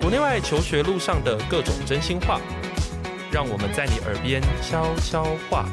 [0.00, 2.40] 国内外求学路上的各种真心话，
[3.30, 5.68] 让我们在你耳边悄悄话。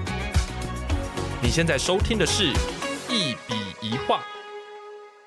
[1.42, 2.46] 你现在收听的是
[3.10, 4.24] 一笔一画。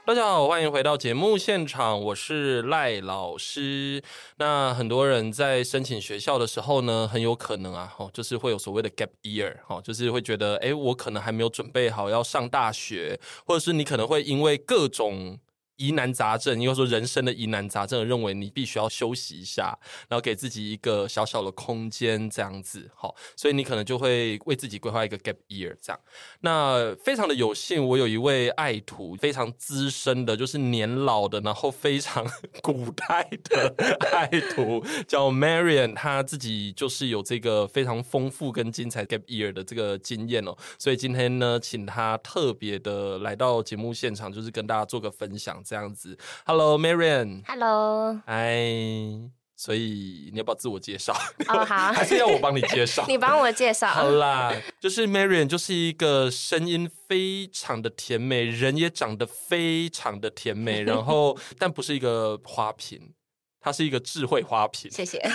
[0.06, 4.02] 大家好，欢迎回到节目现场，我是赖老师。
[4.38, 15.38] 那很多人在申请学校的时候呢，很有可能啊，哦，就是会有所谓的 gap year，哦，就是会觉得，哎，我可能还没有准备好要上大学，或者是你可能会因为各种。
[15.80, 19.78] 疑难杂症，又说人生的疑难杂症，认为你必须要休息一下，
[20.10, 25.98] 然后给自己一个小小的空间，这样子，好，所以你可能就会为自己规划一个 gap year，这样。
[26.40, 33.74] 那非常的有幸，我有一位爱徒，非常资深的，就是年老的，然后非常古代的
[34.12, 45.58] 爱徒，叫 Marian，他自己就是有这个非常丰富跟精彩 gap year 的这个经验哦，所以今天呢，请他特别的来到节目现场，就是跟大家做个分享。
[45.70, 47.44] 这样子，Hello，Marian。
[47.46, 51.12] Hello，哎，所以你要不要自我介绍？
[51.46, 53.04] 哦，好， 还是要我帮你介绍？
[53.06, 53.86] 你帮我介绍。
[53.86, 63.14] 好啦，就是 Marian，就是一个声音非常的甜美，人也长得非常的甜美，然后但不是一个花瓶。
[63.60, 65.20] 它是一个智慧花瓶，谢谢。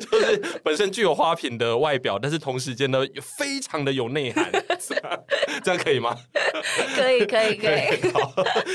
[0.00, 4.50] 就是本身具有花瓶的外表，但是同时间呢，非常的有内涵，
[5.62, 6.16] 这样可以吗？
[6.96, 8.10] 可以，可以，可以。
[8.12, 8.32] 好，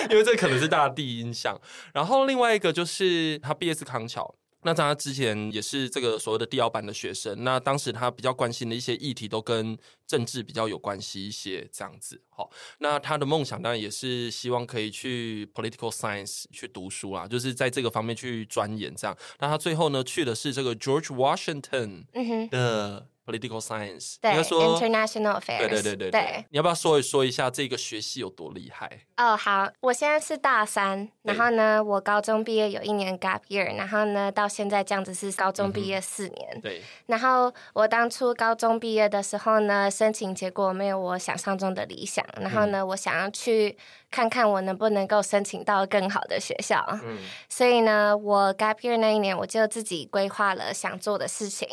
[0.09, 1.59] 因为这可能是大家第一印象。
[1.93, 4.33] 然后另外一个就是他毕业自康桥。
[4.63, 12.21] 那他之前也是这个所谓的第二班的学生，那当时他比较关心的一些议题都跟政治比较有关系一些，这样子。
[12.29, 19.17] 好，那他的梦想当然也是希望可以去 political science 去读书啊，就是在这个方面去钻研这样。
[19.39, 22.05] 那他最后呢，去的是这个 George Washington
[22.49, 23.07] 的。
[23.25, 26.45] Political Science，对，应该说 International Affairs，对对对对对。
[26.49, 29.05] 你要不要说一说一下这个学系有多厉害？
[29.17, 36.49] 哦，好，我现在是大三，然后呢，我高中毕业有一年 gap year，然后呢，到现在这样子是高中毕业四年。
[36.55, 36.81] 嗯、对。
[37.05, 43.77] 然后我当初高中毕业的时候呢，申请结果没有我想象中的理想，然后呢，嗯、我想要去
[44.13, 46.85] 看看我能不能够申请到更好的学校。
[47.03, 47.17] 嗯。
[47.49, 51.67] 所以呢，我 gap year 那一年，我就自己规划了想做的事情，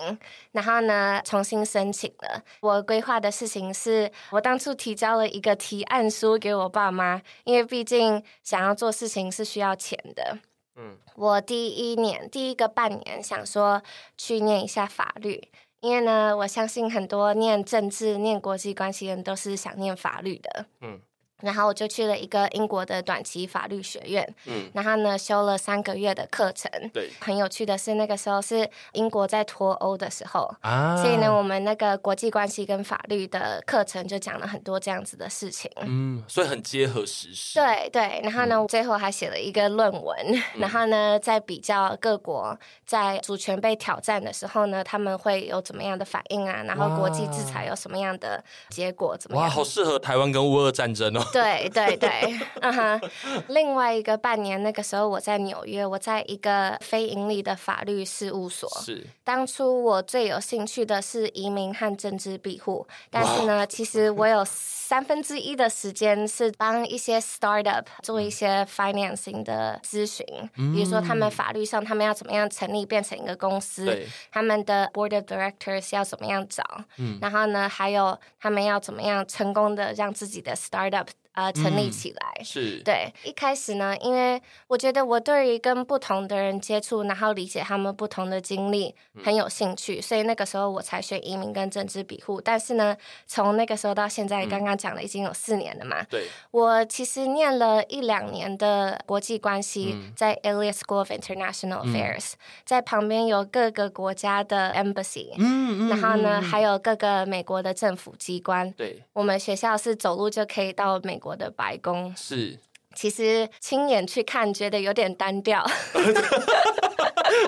[0.53, 2.43] 然后呢，重新申请了。
[2.63, 10.39] 我规划的事情是，我当初提交了一个提案书给我爸妈，因为毕竟想要做事情是需要钱的。
[10.77, 13.83] 嗯，我第一年第一个半年想说
[14.17, 15.47] 去念一下法律，
[15.81, 20.65] 因为呢，我相信很多念政治、念国际关系的人都是想念法律的。
[20.81, 21.01] 嗯。
[21.43, 26.71] 然后我就去了一个英国的短期法律学院，嗯，然后呢，修了三个月的课程。
[26.93, 35.71] 对，很有趣的是，那个时候是英国在脱欧的时候啊，所以呢，我们那个国际关系跟法律的课程就讲了很多这样子的事情。
[35.83, 37.59] 嗯，所以很结合时事。
[37.59, 40.17] 对对，然后呢，嗯，最后还写了一个论文，
[40.55, 46.63] 嗯，然后呢，在比较各国在主权被挑战的时候呢，他们会有怎么样的反应啊？
[46.65, 49.17] 然后国际制裁有什么样的结果？
[49.17, 49.45] 怎么样？
[49.45, 51.25] 哇，好适合台湾跟乌俄战争哦。
[51.33, 53.01] 对对对，嗯哼。
[53.49, 58.69] 另外一个半年，那个时候我在纽约，我在一个非盈利的法律事务所。
[58.81, 59.07] 是。
[59.25, 70.27] 当初我最有兴趣的是移民和政治庇护，但是呢，其实我有三分之一的时间是帮一些 startup 做一些 financing 的咨询，
[70.57, 76.65] 嗯，比如说他们法律上他们要怎么样成立变成一个公司，他们的 board of directors 要怎么样找，
[76.99, 81.07] 嗯，然后呢，还有他们要怎么样成功的让自己的 startup
[81.41, 83.11] 呃，成立起来，嗯、是对。
[83.25, 92.41] 一开始呢，因为我觉得我对于跟不同的人接触，然后理解他们不同的经历很有兴趣，嗯，所以那个时候我才选移民跟政治庇护。
[92.41, 92.95] 但是呢，
[93.27, 96.03] 从那个时候到现在，刚刚讲了已经有四年了嘛。
[96.11, 108.71] 对，我其实念了一两年的国际关系，嗯，在 Elliott School of International Affairs，嗯，在旁边有各个国家的 embassy，嗯，然后呢，还有各个美国的政府机关。
[108.73, 111.21] 对，我们学校是走路就可以到美。
[111.21, 112.59] 国的白宫是，
[112.95, 115.65] 其实亲眼去看觉得有点单调。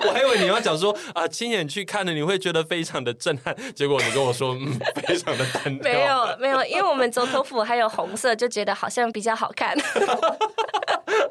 [0.05, 5.91] 我还以为你要讲说啊，亲眼去看的你会觉得非常的震撼，结果你跟我说，嗯，非常的单调。
[5.91, 9.77] 没有没有，因为我们总统府还有红色，就觉得好像比较好看。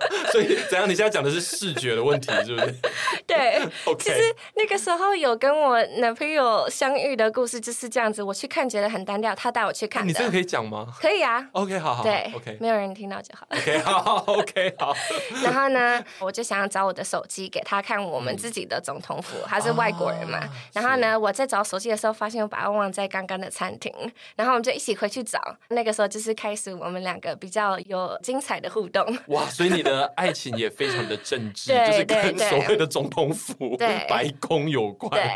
[0.32, 0.88] 所以怎样？
[0.88, 2.74] 你现在讲的是视觉的问题，是不是？
[3.26, 3.60] 对.
[3.98, 8.22] 其实那个时候有跟我男朋友相遇的故事就是这样子。
[8.22, 10.06] 我去看觉得很单调，他带我去看。
[10.06, 10.86] 你这个可以讲吗？
[11.00, 11.46] 可以啊。
[11.52, 12.02] OK，好好。
[12.02, 13.46] 对，OK，没有人听到就好。
[13.50, 14.94] OK，好，OK，好。
[15.42, 20.40] 然后呢，我就想要找我的手机给他看我们自己的总统府，他是外国人嘛。
[20.72, 23.92] 然后呢，我在找手机的时候，发现我把它忘在刚刚的餐厅。
[24.36, 25.40] 然后我们就一起回去找。
[25.68, 29.04] 那个时候就是开始我们两个比较有精彩的互动。
[29.28, 35.20] 哇，所以你的爱情也非常的正直，就是跟所谓的总统府、白宫有关。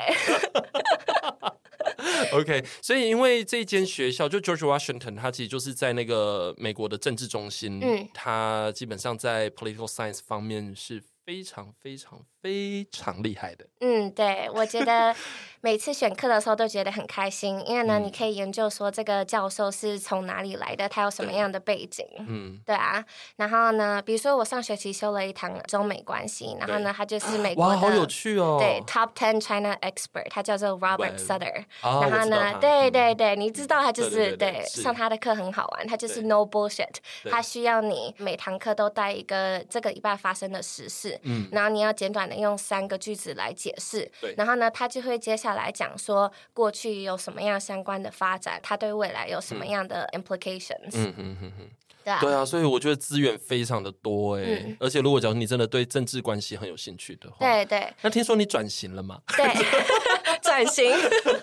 [2.32, 13.66] OK，所以因为这间学校就 George Washington，它其实就是在那个美国的政治中心，嗯，它基本上在 political science 方面是非常非常非常厉害的。
[13.80, 15.14] 嗯，对，我觉得。
[15.62, 23.04] 每次选课的时候都觉得很开心，因为呢，你可以研究说这个教授是从哪里来的，他有什么样的背景，嗯，对啊。
[23.34, 31.64] 然后呢，比如说我上学期修了一堂中美关系，然后呢，他就是美国的，哇，好有趣哦，对，Top Ten China Expert，他叫做 Robert Sutter。
[31.82, 36.94] 然后呢，对对对，你知道他就是对上他的课很好玩，他就是 No bullshit，
[37.28, 45.56] 他需要你每堂课都带一个这个礼拜发生的时事，嗯，然后你要简短的用三个句子来解释，对，然后呢，他就会接下来。
[45.56, 50.92] 来讲说过去有什么样相关的发展，他对未来有什么样的 implications？
[50.92, 51.70] 嗯嗯嗯嗯，
[52.04, 59.20] 对啊，对啊，所以我觉得资源非常的多哎，嗯、而且如果假如你真的对政治关系很有兴趣的话，对对，那听说你转型了吗？
[59.34, 59.46] 对。
[60.56, 60.90] 转型，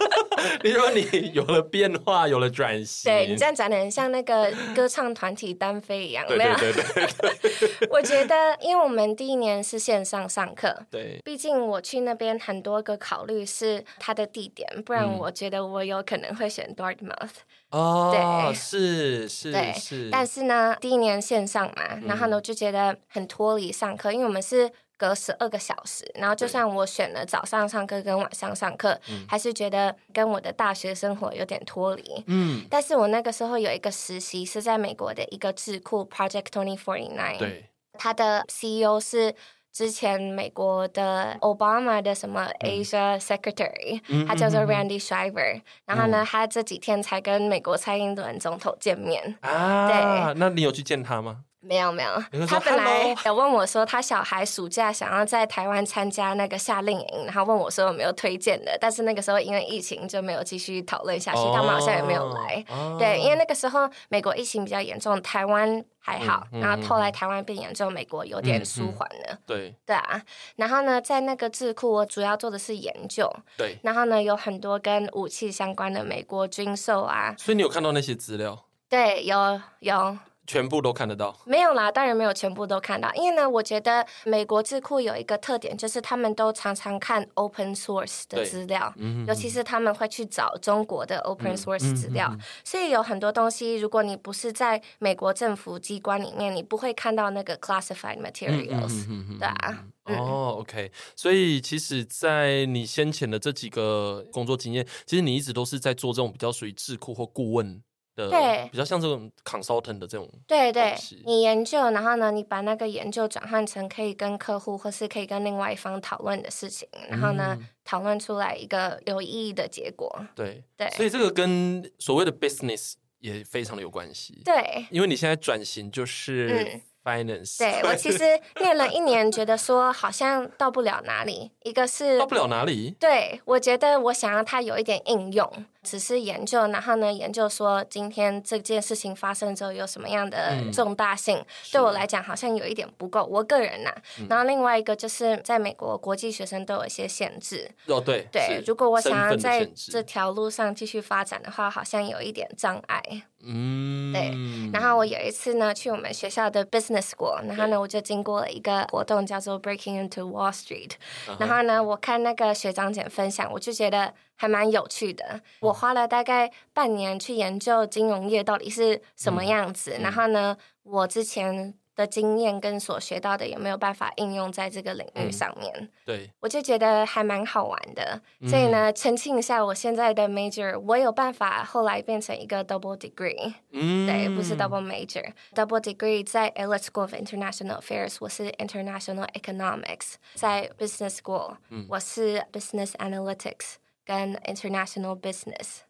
[0.63, 6.25] 你说你有了变化，有了转型，对，你这样讲的很像那个歌唱团体单飞一样？
[6.27, 7.87] 对对对对。
[7.91, 17.43] 我觉得，因为我们第一年是线上上课，对，毕竟我去那边很多个考虑是它的地点，不然我觉得我有可能会选 Dartmouth。
[17.69, 20.09] 哦，对，是是对是。
[20.11, 24.71] 但是呢，第一年线上嘛，然后呢，我就觉得很脱离上课，因为我们是。
[25.03, 32.23] 隔十二个小时，然后就算我选了早上上课跟晚上上课，嗯、还是觉得跟我的大学生活有点脱离。
[32.27, 37.65] 嗯，但是我那个时候有一个实习是在美国的一个智库 Project Twenty Forty Nine，对，
[37.97, 39.35] 他的 CEO 是
[39.73, 49.35] 之前美国的 Obama 的什么 Asia Secretary，、嗯、他叫做 Randy Shriver，、嗯、然后呢，嗯、他这几天才跟美国蔡英文总统见面。
[49.41, 51.43] 啊，对，那你有去见他吗？
[51.65, 62.63] 没有没有，他本来有问我说，他小孩暑假想要在台湾参加那个夏令营，然后问我说有没有推荐的，但是那个时候因为疫情就没有继续讨论下去，他们好像也没有来。
[62.99, 69.37] 对，因为那个时候美国疫情比较严重，台湾还好，然后后来台湾变严重，美国有点舒缓了。
[69.45, 70.21] 对对啊，
[70.57, 73.33] 然后呢，在那个智库，我主要做的是研究。
[73.57, 77.33] 对，然后呢，有很多跟武器相关的美国军售啊。
[77.37, 78.65] 所以你有看到那些资料？
[78.89, 80.17] 对，有有。
[80.45, 81.35] 全部都看得到？
[81.45, 83.13] 没有啦，当然没有全部都看到。
[83.13, 92.27] 因为呢，我觉得美国智库有一个特点，就是他们都常常看 open source 的资料，嗯、尤其是他们会去找中国的 open source 资料。
[92.31, 99.85] 嗯嗯嗯、所以有很多东西，如果你不是在美国政府机关里面，你不会看到那个 classified materials，、对啊。
[100.05, 100.91] 嗯、哦，OK。
[101.15, 107.81] 所以其实，在你先前的这几个工作经验，其实你一直都是在做这种比较属于智库或顾问。
[108.15, 110.29] 对，比较像这种 consultant 的这种。
[110.47, 110.95] 对对，
[111.25, 120.13] 你研究，然后呢，你把那个研究转换成可以跟客户或是可以跟另外一方讨论的事情，然后呢，嗯、讨论出来一个有意义的结果。
[120.35, 124.41] 对对，对所以这个跟所谓的 business 也非常的有关系。
[124.45, 126.81] 对，因为你现在转型就是、嗯。
[127.03, 128.23] Finance，对，我其实
[128.61, 131.51] 念了一年，觉得说好像到不了哪里。
[131.63, 143.23] 一个是到不了哪里，对，我觉得我想要它有一点应用，只是研究，然后呢，研究说今天这件事情发生之后有什么样的重大性，嗯、对我来讲好像有一点不够。
[143.25, 147.69] 我个人呐、啊，嗯、然后另外一个就是在美国，国际学生都有一些限制。
[147.87, 153.03] 哦，对，对，如果我想要在这条路上继续发展的话，好像有一点障碍。
[153.45, 154.31] 嗯，对。
[154.71, 160.91] 然后我有一次呢，去我们学校的 business school，然后呢，我就经过了一个活动，叫做 Breaking into Wall Street。
[161.39, 164.13] 然后呢，我看那个学长姐分享，我就觉得
[164.43, 165.39] 还蛮有趣的。
[165.61, 169.97] 我花了大概半年去研究金融业到底是什么样子。
[170.01, 171.73] 然后呢，我之前。
[171.95, 175.71] 的经验跟所学到的有没有办法应用在这个领域上面？
[175.75, 178.19] 嗯、对，我就觉得还蛮好玩的。
[178.39, 183.53] 嗯、所以呢，澄清一下，我现在的 major 我有办法后来变成一个 double degree。
[183.71, 185.23] 嗯，对，不是 double major。
[185.53, 195.19] double degree 在 Elliott School of International Affairs，我是 International Economics；在 Business School，、嗯、我是 Business Analytics 跟 International
[195.19, 195.81] Business。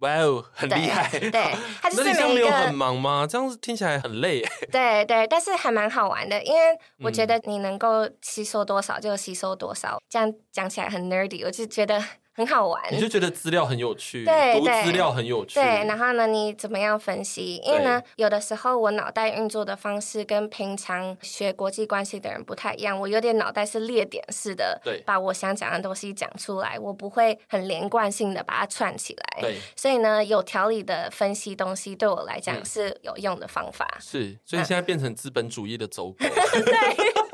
[0.00, 1.10] 哇哦，很厉害！
[1.10, 2.20] 对，他 就是每一个。
[2.20, 3.26] 那你没有很忙吗？
[3.28, 4.42] 这样子听起来很累。
[4.72, 6.60] 对对，但是还蛮好玩的，因为
[7.02, 9.96] 我觉得你能够吸收多少就吸收多少。
[9.96, 12.02] 嗯、这样讲起来很 nerdy，我就觉得。
[12.32, 15.54] 很好玩，你就觉得资料很有趣，对，读资料很有趣。
[15.54, 17.56] 对，然后呢，你怎么样分析？
[17.64, 29.42] 因为呢，有的时候我脑袋运作的方式跟平常学国际关系的人不太一样，我有点脑袋是列点式的，对，把我想讲的东西讲出来，我不会很连贯性的把它串起来。
[29.42, 33.86] 对，所以呢，有条理的分析东西对我来讲是有用的方法。
[33.96, 36.16] 嗯、是，所以现在变成资本主义的走狗。
[36.64, 37.29] 对。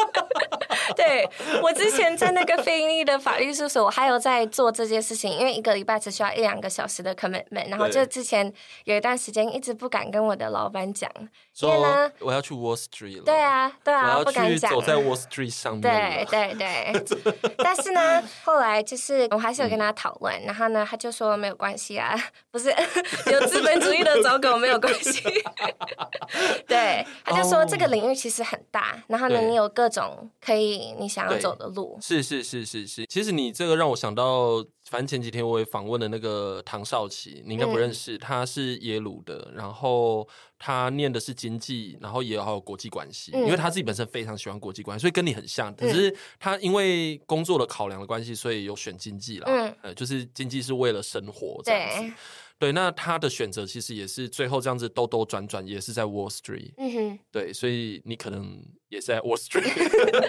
[0.98, 1.28] 对，
[1.62, 8.50] 我之前在那个非营利的法律事务所，我还有在做这件事情，因为一个礼拜只需要一两个小时的 commitment，然后就之前
[8.84, 11.10] 有一段时间一直不敢跟我的老板讲，
[11.60, 13.22] 因为呢，我要去 Wall Street 了。
[13.24, 14.70] 对啊，对啊，不敢讲。
[14.70, 15.82] 走在 Wall Street 上面。
[15.82, 17.04] 对对对。
[17.58, 22.16] 但是呢，后来就是我还是有跟他讨论，然后呢，他就说没有关系啊，
[22.50, 22.74] 不是
[23.30, 25.22] 有资本主义的走狗没有关系。
[26.66, 30.85] 对，他就说这个领域其实很大，然后呢，你有各种可以。
[30.94, 31.98] 你想要走的路。
[32.00, 40.26] 是是是是是，其实你这个让我想到，反正前几天我也访问了那个唐少奇，你应该不认识，嗯、他是耶鲁的，然后
[40.58, 52.12] 他念的是经济，然后也有国际关系，嗯、因为他自己本身非常喜欢国际关系，所以跟你很像，可是他因为工作的考量的关系，所以有选经济啦，嗯、呃，就是经济是为了生活这样子。
[52.58, 56.72] 对对，那他的选择其实也是最后这样子兜兜转转，也是在 Wall Street。
[56.78, 59.70] 嗯哼，对，所以你可能也是在 Wall Street，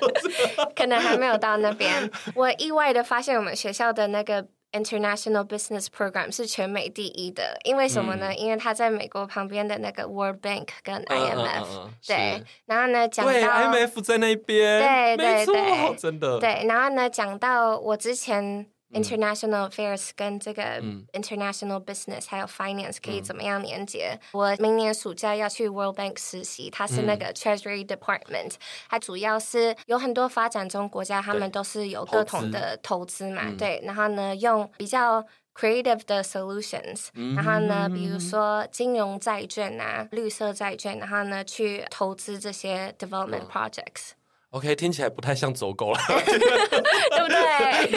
[0.75, 2.11] 可能还没有到那边。
[2.35, 7.57] 我意外的发现，我们学校的那个 International Business Program 是全美第一的。
[7.63, 8.27] 因为什么呢？
[8.31, 11.83] 嗯、因为他在美国旁边的那个 World Bank 跟 IMF、嗯。
[11.85, 16.39] 嗯、对，然后呢，讲到 IMF 在那边，对对对，真的。
[16.39, 18.67] 对，然后呢，讲到我之前。
[18.93, 20.81] International Affairs 跟这个
[21.13, 24.11] International Business、嗯、还有 Finance 可以怎么样连接？
[24.13, 44.11] 嗯、我明年暑假要去 World Bank 实习，它是那个 Treasury Department，、嗯、它主要是有很多发展中国家，他们都是有各种的投资嘛，资对，然后呢，用比较 creative 的 solutions，、嗯、然后呢，比如说金融债券啊、绿色债券，然后呢，去投资这些 development projects。
[44.51, 45.99] OK，听起来不太像走狗了，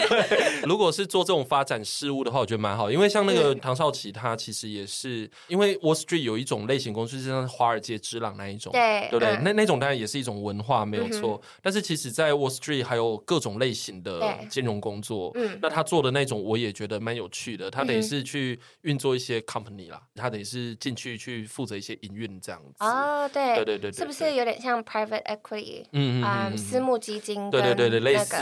[0.67, 9.35] 如果是做这种发展事务的话，我觉得蛮好，因为像那个唐少奇，他其实也是因为 Wall Street 有一种类型公司，就像华尔街之狼那一种，对，对不对？
[9.37, 11.41] 嗯、那那种当然也是一种文化，没有错。
[11.43, 17.71] 嗯、但是其实，在 Wall Street 还有各种类型的金融工作，嗯，那他做的那种，我也觉得蛮有趣的。
[17.71, 22.85] 他等于是去运作一些 company 啦，他等于是进去去负责一些营运这样子。
[22.85, 25.85] 哦，对，对对对，是不是有点像 private equity？
[25.93, 26.31] 嗯嗯。
[26.31, 28.35] Um, 嗯、私募基金对对对对，类似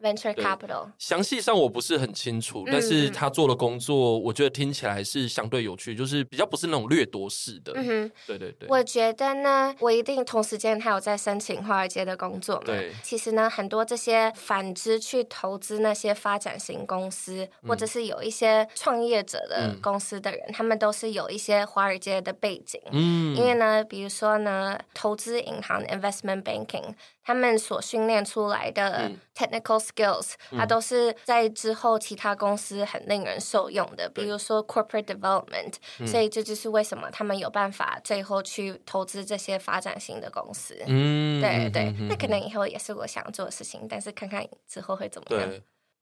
[0.00, 0.51] venture capital。
[0.98, 7.72] 详细上我不是很清楚，但是他做的工作，我觉得听起来是相对有趣，就是比较不是那种掠夺式的。
[7.74, 8.68] 嗯哼，对对对。
[8.68, 12.62] 我觉得呢，我一定同时间还有在申请华尔街的工作嘛。
[12.66, 12.92] 对。
[13.02, 22.80] 其实呢，很多这些反之去投资那些发展型公司，或者是有一些创业者的公司的人，他们都是有一些华尔街的背景。
[22.92, 23.34] 嗯。
[23.36, 26.94] 因为呢，比如说呢，投资银行 （investment banking）。
[27.24, 36.06] 他们所训练出来的 technical skills，、嗯、它都是在之后其他公司很令人受用的，嗯、比如说 corporate development、嗯。
[36.06, 40.76] 所以这就是为什么他们有办法最后去投资这些发展型的公司。
[40.86, 45.50] 嗯，对对，嗯、那可能以后也是我想做的事情，但是看看之后会怎么样。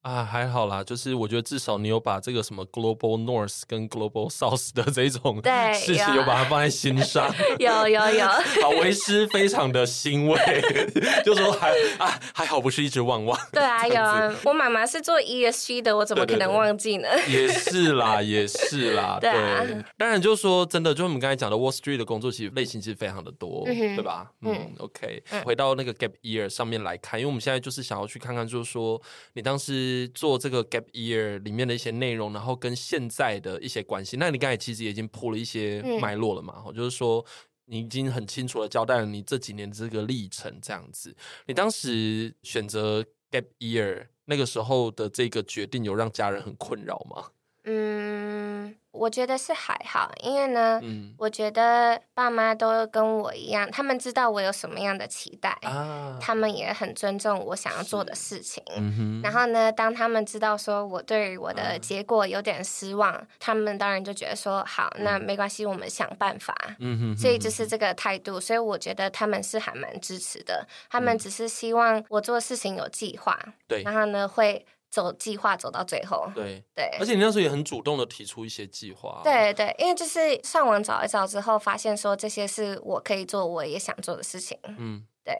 [0.03, 5.43] 啊，还好啦，就是我觉得至少你有把这个什么 Global North 跟 Global South 的这种
[5.75, 7.31] 事情有把它放在心上，
[7.61, 8.27] 有有有，
[8.63, 10.39] 好，为师非常的欣慰，
[11.23, 13.39] 就说还啊还好不是一直忘忘。
[13.53, 17.09] 对啊，有啊，我妈妈是做 ESG 的，我怎么可能忘记呢？
[17.27, 19.85] 对对对，也是啦，也是啦， 对，啊、对。
[19.99, 24.31] 当然就是说真的，就我们刚才讲的 Wall Street 的工作，其实类型其实非常的多，嗯、对吧？
[24.41, 28.99] 嗯，嗯，OK，嗯回到那个 Gap Year 上面来看，因为我们现在就是想要去看看，就是说
[29.35, 30.61] 你当时做这个。
[30.71, 36.63] Gap Year 里面的一些内容，然后跟现在的一些关系，那你刚才其实也已经铺了一些脉络了嘛？
[36.67, 37.25] 嗯、就是说
[37.65, 41.17] 你已经很清楚的交代了你这几年的这个历程，这样子。
[41.47, 47.31] 你当时选择 Gap Year 那个时候的这个决定，有让家人很困扰吗？
[47.71, 48.75] 嗯。
[48.93, 58.61] 我觉得是还好，因为呢，嗯、我觉得爸妈都跟我一样，他们知道我有什么样的期待，啊、他们也很尊重我想要做的事情。
[58.77, 66.53] 嗯、然后呢，当他们知道说我对我的结果有点失望，啊、他们当然就觉得说好，那没关系，我们想办法。
[66.81, 70.67] 嗯、所以就是这个态度，所以我觉得他们是还蛮支持的。
[70.91, 74.67] 他们只是希望我做事情有计划，对，然后呢会。
[74.91, 76.31] 走计划走到最后。
[76.35, 79.21] 对对，而且你那时候也很主动的提出一些计划。
[79.25, 84.59] 对对，因为就是上网找一找之后，发现说这些是我可以做，我也想做的事情。
[84.65, 85.35] 嗯，对。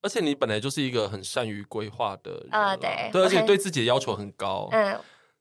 [0.00, 4.68] 而且你本来就是一个很善于规划的人啊，对对，而且对自己的要求很高。
[4.72, 4.98] 嗯，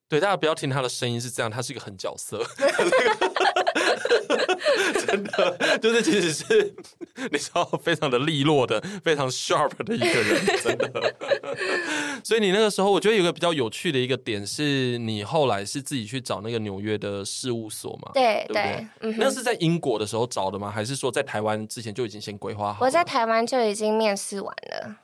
[0.07, 2.45] 对，大家不要听他的声音是这样，他是一个狠角色。
[5.05, 6.73] 真的，就是其实是
[7.31, 11.15] 你知道，非常的利落的，非常 sharp 的一个人，真的。
[12.23, 18.11] 所以你那个时候，我觉得有个比较有趣的一个点是，你后来是自己去找那个纽约的事务所嘛？
[18.13, 20.69] 对对，对，嗯，那是在英国的时候找的吗？
[20.69, 22.85] 还是说在台湾之前就已经先规划好？
[22.85, 24.95] 我在台湾就已经面试完了。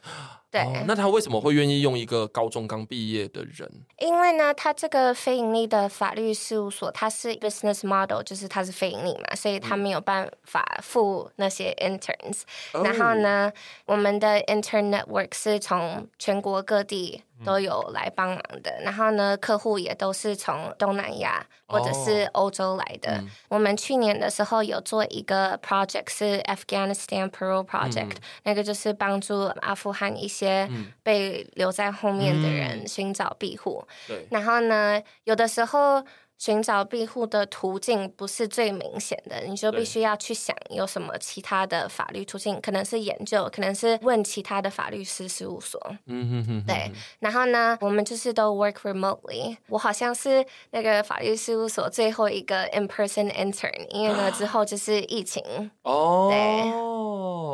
[0.50, 3.70] 对、哦，那他为什么会愿意用一个高中刚毕业的人？
[4.00, 12.84] 因为呢，他这个非盈利的法律事务所，它是 business model，就是它是非盈利嘛，所以他没有办法付那些 interns、嗯。
[12.84, 13.52] 然后呢，
[13.86, 17.24] 我们的 intern network 是从全国各地。
[17.46, 23.12] 都有来帮忙的，然后呢，客户也都是从东南亚或者是欧洲来的。
[23.12, 30.70] Oh, 我们去年的时候有做一个 project 是 Afghanistan Parole Project，嗯，那个就是帮助阿富汗一些
[31.04, 33.88] 被留在后面的人寻找庇护。
[34.08, 36.04] 对，嗯，然后呢，有的时候。
[36.38, 45.82] 寻找庇护的途径不是最明显的，你就必须要去想有什么其他的法律途径，可能是研究，可能是问其他的法律师事务所。
[46.06, 46.64] 嗯哼哼。
[46.68, 49.58] 对，然后呢，我们就是都 work remotely。
[49.68, 55.44] 我好像是那个法律事务所最后一个 in person intern，因为呢之后就是疫情。
[55.84, 56.30] 哦。
[56.32, 56.88] 对。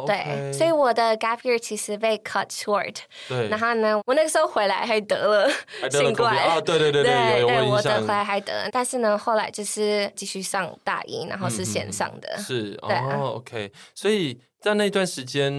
[0.05, 2.95] 对，所以我的 gap year 其实被 cut short。
[3.29, 3.47] 对。
[3.47, 5.49] 然后呢，我那个时候回来还得了
[5.89, 6.35] 新冠。
[6.35, 8.69] 啊，对对对对，对 有，我得回来还得。
[8.73, 14.41] 但是呢，后来就是继续上大一，然后是线上的，嗯、是对哦，OK，所以。
[14.63, 15.51] 在那段时间，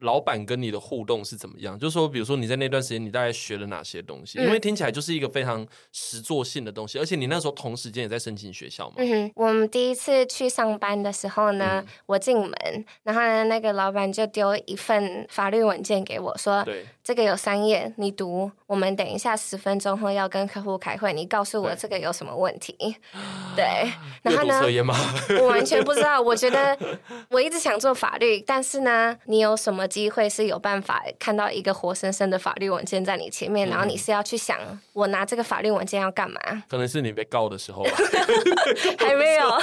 [0.00, 1.78] 老板跟你的互动是怎么样？
[1.78, 4.38] 就是说，比如说你在那段时间，你大概学了哪些东西？
[4.38, 8.94] 嗯、因为听起来就是一个非常实作性的东西，而且你那时候同时间也在申请学校嘛。
[8.98, 12.52] 嗯哼，我们第一次去上班的时候呢，嗯、我进门，
[13.02, 18.50] 然后呢，那个老板就丢一份法律文件给我说：“对，这个有三页，你读。
[18.66, 22.76] 我们等一下十分钟后要跟客户开会，你告诉我这个有什么问题。
[23.56, 23.64] ”对，
[24.22, 24.60] 然后呢，
[25.40, 26.20] 我完全不知道。
[26.20, 26.78] 我觉得
[27.30, 28.38] 我一直想做法律。
[28.46, 34.56] 但是呢，你有什么机会是有办法看到一个活生生的法律文件在你前面，嗯、然后你是要去想，
[34.92, 36.38] 我拿这个法律文件要干嘛？
[36.68, 37.90] 可能是你被告的时候吧，
[38.98, 39.58] 还没有，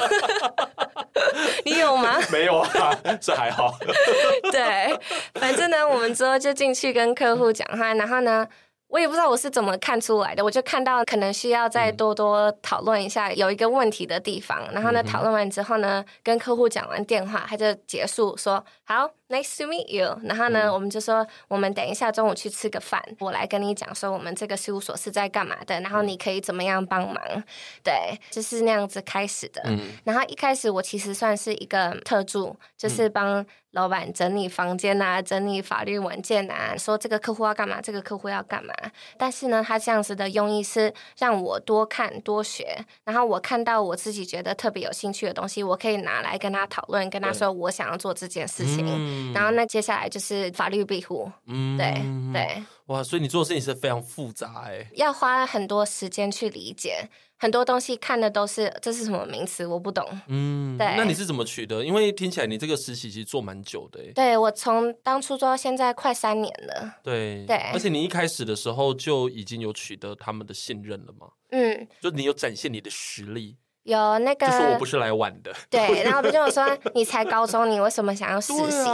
[1.63, 2.19] 你有吗？
[2.31, 3.77] 没有啊，这还好。
[4.51, 4.99] 对，
[5.35, 8.45] 反正呢，我们之后就进去跟客户讲话，然后呢。
[8.87, 19.09] 我也不知道我是怎么看出来的，我就看到可能需要再多多讨论一下有一个问题的地方，然后呢，讨论完之后呢，跟客户讲完电话，他就结束说好。
[19.27, 20.19] Nice to meet you。
[20.23, 27.43] 然后呢，嗯、我们就说，我们等一下中午去吃个饭，我来跟你讲说我们这个事务所是在干嘛的，然后你可以怎么样帮忙。
[27.83, 29.63] 对，就是那样子开始的。
[29.65, 38.73] 嗯、然后一开始我其实算是一个特助，就是帮老板整理房间啊，整理法律文件啊，说这个客户要干嘛，这个客户要干嘛。
[39.17, 49.14] 但是呢，他这样子的用意是让我多看多学，然后我看到我自己觉得特别有兴趣的东西，我可以拿来跟他讨论，跟他说我想要做这件事情。
[49.15, 49.33] 嗯。
[49.33, 51.93] 然后那接下来就是法律庇护，嗯，对
[52.33, 61.83] 对，哇，所以你做的事情是非常复杂哎，要花很多时间去理解，很多东西看的都是这是什么名词，我不懂，嗯，对，那你是怎么取得？
[61.83, 71.27] 因为听起来你这个实习其实做蛮久的，对，我从当初做到现在快三年了，对对，而且你一开始的时候就已经有取得他们的信任了吗？
[71.51, 73.57] 嗯，就你有展现你的实力。
[73.85, 75.53] 有那个，就说我不是来玩的。
[75.69, 78.89] 对，然后别人我说你才高中，你为什么想要实习？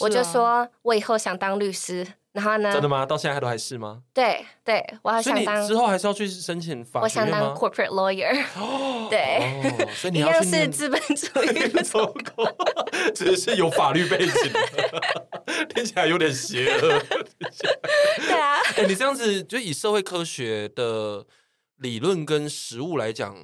[0.00, 2.06] 我就说我以后想当律师。
[2.32, 2.70] 然后呢？
[2.70, 3.06] 真的吗？
[3.06, 4.02] 到现在都还是吗？
[4.12, 5.66] 对对，我好想当。
[5.66, 7.00] 之后还是要去申请法？
[7.00, 8.30] 我想当 corporate lawyer。
[8.58, 11.82] 哦，对，哦、所以你要去一样是资本主义的，
[13.16, 14.52] 只是有法律背景，
[15.74, 17.02] 听起来有点邪恶。
[18.18, 21.24] 对啊，哎，你这样子就以社会科学的
[21.78, 23.34] 理论跟实务来讲。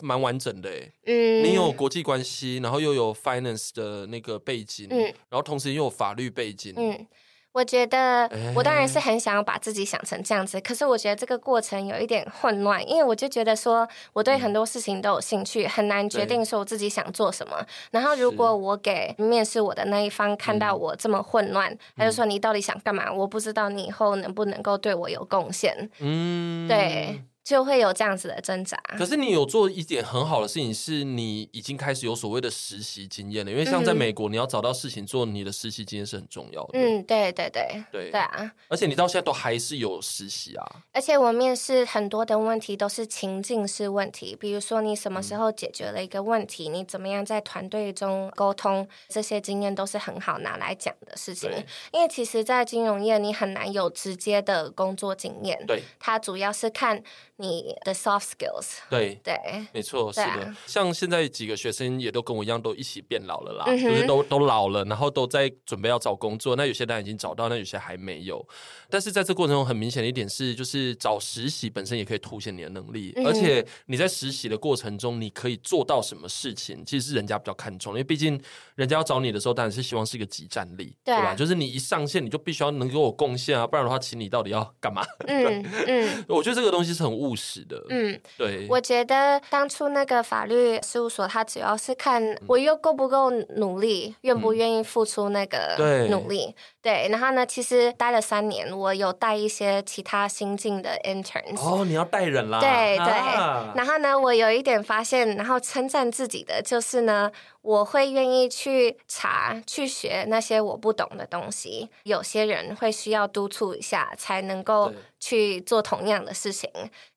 [0.00, 7.06] 蛮完整的哎，嗯，你有国际关系，然后又有 finance 的那个背景，嗯，然后同时又有法律背景，嗯，
[7.52, 17.66] 我觉得我当然是很想要把自己想成这样子，欸、可是我觉得这个过程有一点混乱，因为我就觉得说我对很多事情都有兴趣，嗯、很难决定说我自己想做什么。
[17.90, 23.12] 然后如果我给面试我的那一方看到我这么混乱，嗯、他就说你到底想干嘛？
[23.12, 27.20] 我不知道你以后能不能够对我有贡献，嗯，对。
[27.48, 28.76] 就会有这样子的挣扎。
[28.98, 33.50] 可是你有做一点很好的事情，是你已经开始有所谓的实习经验了。
[33.50, 36.70] 因为像在美国，你要找到事情做，你的实习经验是很重要的。
[36.74, 38.52] 嗯，对对对对对啊！
[38.68, 40.62] 而且你到现在都还是有实习啊。
[40.92, 51.50] 而且我面试很多的问题都是情境式问题，比如说你什么时候解决了一个问题，嗯、你怎么样在团队中沟通，这些经验都是很好拿来讲的事情。
[51.94, 55.64] 因为其实，在金融业，你很难有直接的工作经验。
[55.66, 57.02] 对，它主要是看
[57.38, 58.78] 你的 soft skills。
[58.90, 59.34] 对对，
[59.72, 60.56] 没错，是的、啊。
[60.66, 66.54] 像现在几个学生也都跟我一样，都一起变老了啦，嗯、就是都都老了，然后都在准备要找工作。
[66.56, 68.46] 那有些人已经找到，那有些还没有。
[68.90, 78.40] 但是在这过程中，很明显的一点是，就是找实习本身也可以凸显你的能力，嗯、而且你在实习的过程中，你可以做到什么事情，其实是人家比较看重，因为毕竟
[78.74, 81.34] 人家要找你的时候，当然是希望是一个即战力，对，啊、对吧？
[81.34, 85.06] 就是你一上线，你就必须要能给我贡献啊，不然的话，请你到底要干嘛？
[85.26, 87.84] 嗯嗯， 我觉得这个东西是很务实的。
[87.90, 88.66] 嗯，对。
[88.70, 96.54] 我觉得当初那个法律事务所，它主要是看我又够不够努力，愿、嗯、不愿意付出那个努力。
[96.88, 101.60] 对，然后呢，其实待了三年，我有带一些其他新进的 interns。
[101.60, 102.60] 哦，你要带人啦？
[102.60, 103.12] 对对。
[103.12, 111.90] 啊、然后呢，我有一点发现，然后称赞自己的就是呢，我会愿意去查、去学那些我不懂的东西。
[112.04, 116.70] 有些人会需要督促一下，才能够去做同样的事情。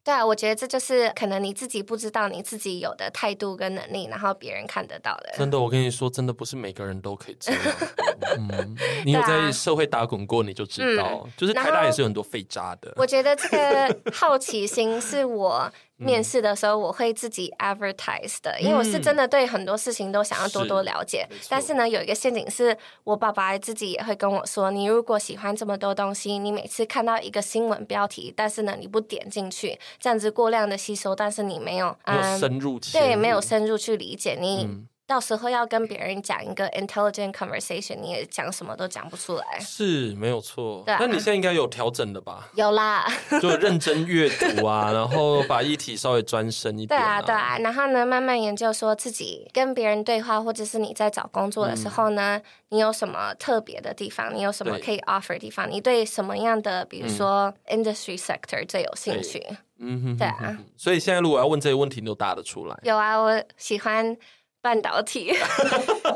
[0.04, 5.32] 对啊，我觉得这就是可能你自己不知道你自己有的态度跟能力，然后别人看得到的。
[5.38, 7.62] 真的，我跟你说，真的不是每个人都可以这样。
[8.38, 12.94] 嗯，你有在社会打滚过，你就知道，嗯、就是台大也是有很多废渣的。
[12.98, 15.72] 我觉得这个好奇心是我。
[16.04, 21.28] 面试的时候我会自己 advertise 的，因为我是真的对很多事情都想要多多了解。
[21.40, 34.68] 是但是呢，有一个陷阱是我爸爸自己也会跟我说：“你如果喜欢这么多东西，你每次看到一个新闻标题，但是呢你不点进去，这样子过量的吸收，但是你没有，没有深入，对，没有深入去理解你。
[35.12, 39.60] 嗯”到时候要跟别人讲一个 intelligent conversation，你也讲什么都讲不出来。
[39.60, 42.50] 是没有错，那、啊、你现在应该有调整的吧？
[42.56, 43.06] 有啦，
[43.42, 47.22] 就认真阅读啊，然后把议题稍微专深一点、啊。
[47.22, 54.34] 对啊，对啊，然后呢，慢慢研究说自己跟别人对话，或者是你在找工作的时候呢，嗯、你有什么特别的地方？
[54.34, 55.66] 你有什么可以 offer 的地方？
[55.68, 59.46] 对你对什么样的，比如说 industry sector 最有兴趣？
[59.80, 60.58] 嗯哼，对啊。
[60.78, 62.80] 所以现在如果要问这些问题，你都答得出来？
[62.84, 64.16] 有啊，我喜欢。
[64.62, 65.34] 半导体、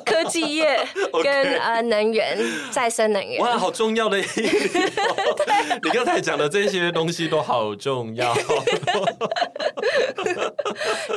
[0.06, 0.88] 科技业
[1.24, 2.38] 跟呃能源、
[2.70, 4.20] 再生能源，哇，好重要的
[5.84, 8.36] 你刚才讲的这些东西都好重要。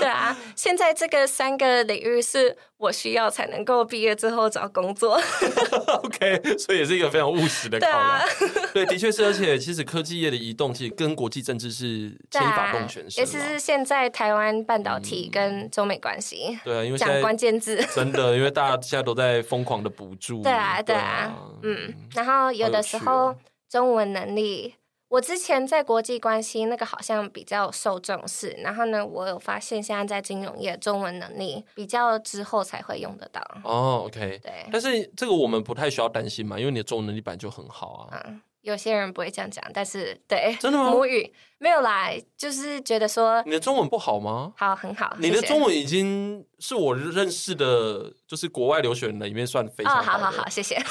[0.01, 5.21] 对啊，现在这个三个领域是我需要才能够毕业之后找工作。
[6.05, 8.21] OK，所以也是一个非常务实的考量。
[8.38, 13.21] 对，啊、 对，的确是，而且其实科技业的移动其实跟国际政治是牵一发动全身。
[13.21, 16.61] 也是现在台湾半导体跟中美关系、嗯。
[16.64, 20.43] 对啊，因为讲关键字真的，因为大家现在都在疯狂的补助。
[20.47, 23.35] 对啊，对啊，嗯，然后有的时候
[23.69, 24.75] 中文能力。
[25.09, 33.40] 我之前在国际关系那个好像比较受重视，然后呢，我有发现现在在金融业中文能力比较之后才会用得到。
[33.64, 34.66] 哦，OK，对。
[34.71, 38.23] 但是这个我们不太需要担心嘛，因为你的中文能力本来就很好啊。
[38.27, 40.90] 嗯，有些人不会这样讲，但是对，真的吗？
[40.90, 44.53] 母语没有啦，就是觉得说你的中文不好吗？
[44.59, 45.16] 好，很好。
[45.18, 50.18] 你的中文已经是我认识的，就是国外留学人里面算非常好。
[50.18, 50.77] 哦，好好好，谢谢。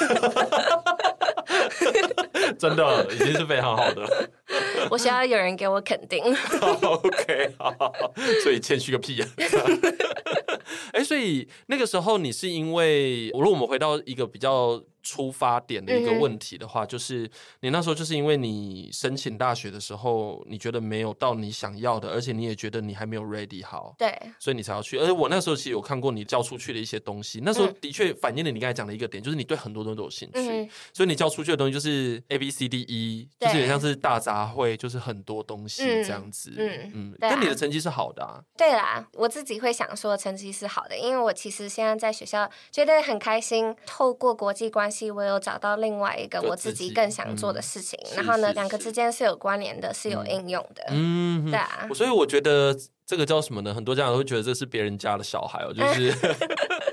[2.58, 4.30] 真的已经是非常好的。
[4.90, 6.22] 我需要有人给我肯定。
[6.82, 9.28] OK，好，好，所以谦虚个屁啊！
[10.92, 14.82] 哎，所以那个时候你是因为，如果我们回到一个比较。
[15.00, 17.30] 出发点的一个问题的话，嗯、就是
[17.60, 24.98] 你那时候就是因为你申请大学的时候，你觉得没有到你想要的，而且你也觉得你还没有 ready 好，对，所以你才要去。
[24.98, 36.52] 而且我那时候其实有看过你交出去的一些东西，那时候的确反映了你刚才讲的一个点，就是你对很多东西都有兴趣，嗯、所以你交出去的东西就是 A B C D E，就是有点像是大杂烩，就是很多东西这样子。
[36.56, 38.42] 嗯嗯，嗯啊、但你的成绩是好的啊。
[38.56, 45.10] 对啦，我自己会想说成绩是好的，因为我其实现在在学校觉得很开心，透过国际关系。
[45.10, 50.84] 我有找到另外一个我自己更想做的事情，嗯、然后呢，两个之间是有关联的，是有应用的。
[50.90, 51.88] 嗯，对啊。
[51.94, 53.74] 所以我觉得这个叫什么呢？
[53.74, 56.12] 很多家长都会觉得这是别人家的小孩哦，就是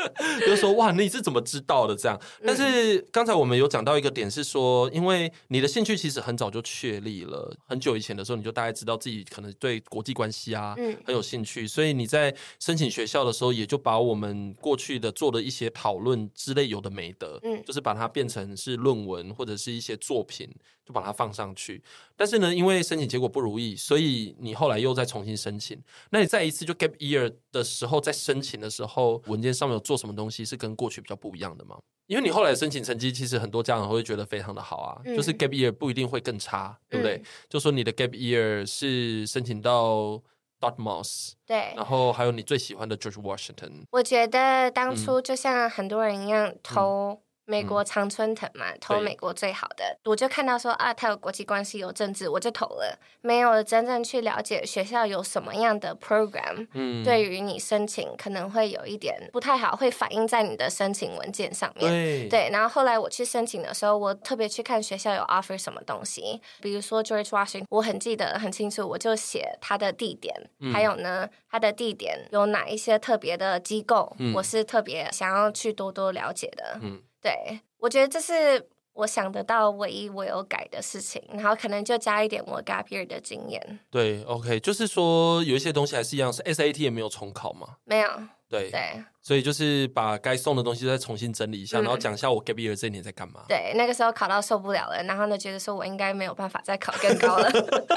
[0.46, 1.96] 就说哇，你是怎么知道的？
[1.96, 10.76] 这样，但是刚才我们有讲到一个点是说，因为你的兴趣其实很早就确立了，很久以前的时候你就大概知道自己可能对国际关系啊，
[11.06, 20.50] 很有兴趣，所以你在申请学校的时候，也就把我们过去的做的一些讨论之类有的没的，嗯，就是把它变成是论文或者是一些作品，
[20.86, 21.84] 就把它放上去。
[22.16, 25.82] 但是呢，因为申请结果不如意，所以你后来又再重新申请。
[26.12, 31.78] 那你再一次就 gap year 的时候，在申请的时候，文件上面有做什么东西是跟过去比较不一样的吗？
[32.08, 37.16] 因为你后来的申请成绩，其实很多家长会觉得非常的好啊，嗯、就是 gap year 不一定会更差，对不对？
[37.16, 40.22] 嗯、就说你的 gap year 是申请到
[40.60, 43.86] Dartmouth，对，然后还有你最喜欢的 George Washington。
[43.92, 47.25] 我觉得当初就像很多人一样投、嗯。
[47.46, 52.98] 美国常春藤嘛，投美国最好的，我就看到说啊，他有国际关系，有政治，我就投了。
[53.22, 61.92] 没有真正去了解学校有什么样的 program，嗯，对于你申请可能会有一点不太好，会反映在你的申请文件上面。
[61.92, 76.80] 对，对，然后后来我去申请的时候，我特别去看学校有 offer 什么东西，比如说 George Washington，我很记得很清楚，我就写他的地点，嗯、还有呢，他的地点有哪一些特别的机构，嗯、我是特别想要去多多了解的。
[76.82, 77.02] 嗯。
[77.26, 83.80] 对，我觉得这是我想得到唯一我有改的事情，然后可能就加一点我 gap year 的经验。
[83.90, 87.78] 对，OK，就是说有一些东西还是一样，是 SAT 也没有重考嘛？
[87.84, 88.10] 没有。
[88.48, 93.44] 对对，所以就是把该送的东西再重新整理一下，嗯、然后讲一下我 gap year 这一年在干嘛。
[93.50, 97.50] 对，那个时候考到受不了了，然后呢，觉得说我应该没有办法再考更高了。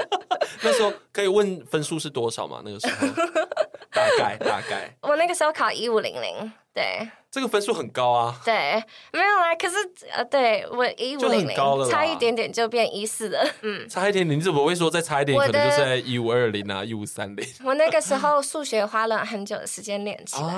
[0.65, 2.63] 那时候可以问分数是多少吗？
[2.65, 3.07] 那个时候
[3.93, 7.09] 大概大概，我那个时候考一五零零，对。
[7.31, 8.41] 这个分数很高啊！
[8.43, 9.55] 对，没有啦。
[9.55, 9.77] 可是
[10.17, 11.55] 呃，对我一五零零，
[11.91, 13.47] 差一点点就变一四了。
[13.61, 17.47] 嗯，差一点点，你怎么会说再差一点，可能就是在一五二零啊，一五三零。
[17.63, 20.51] 我那个时候数学花了很久的时间练起来，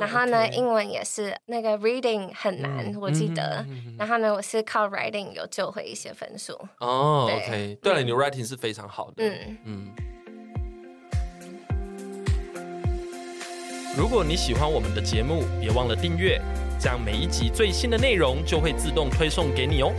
[0.00, 3.62] 然后呢，英文也是那个 reading 很难，我记得。
[3.98, 6.58] 然后呢，我是靠 writing 有救回一些分数。
[6.78, 9.22] 哦，OK，对了，你的 writing 是非常好的。
[9.22, 9.94] 嗯嗯。
[13.98, 16.38] 如果你喜欢我们的节目，别忘了订阅，
[16.78, 19.90] 这样每一集最新的内容就会自动推送给你哦。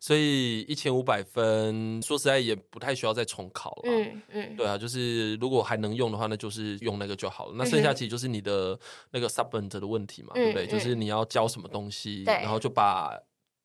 [0.00, 3.82] 所以一千五百分，说实在也不太需要再重考了。
[3.84, 7.52] 嗯嗯，对啊，就是如果还能用的话，那就是用那个就好了。
[7.58, 8.78] 那剩下其实就是你的
[9.10, 10.66] 那个 subject 的问题嘛，对不对？
[10.66, 13.20] 就是你要教什么东西，然后就把。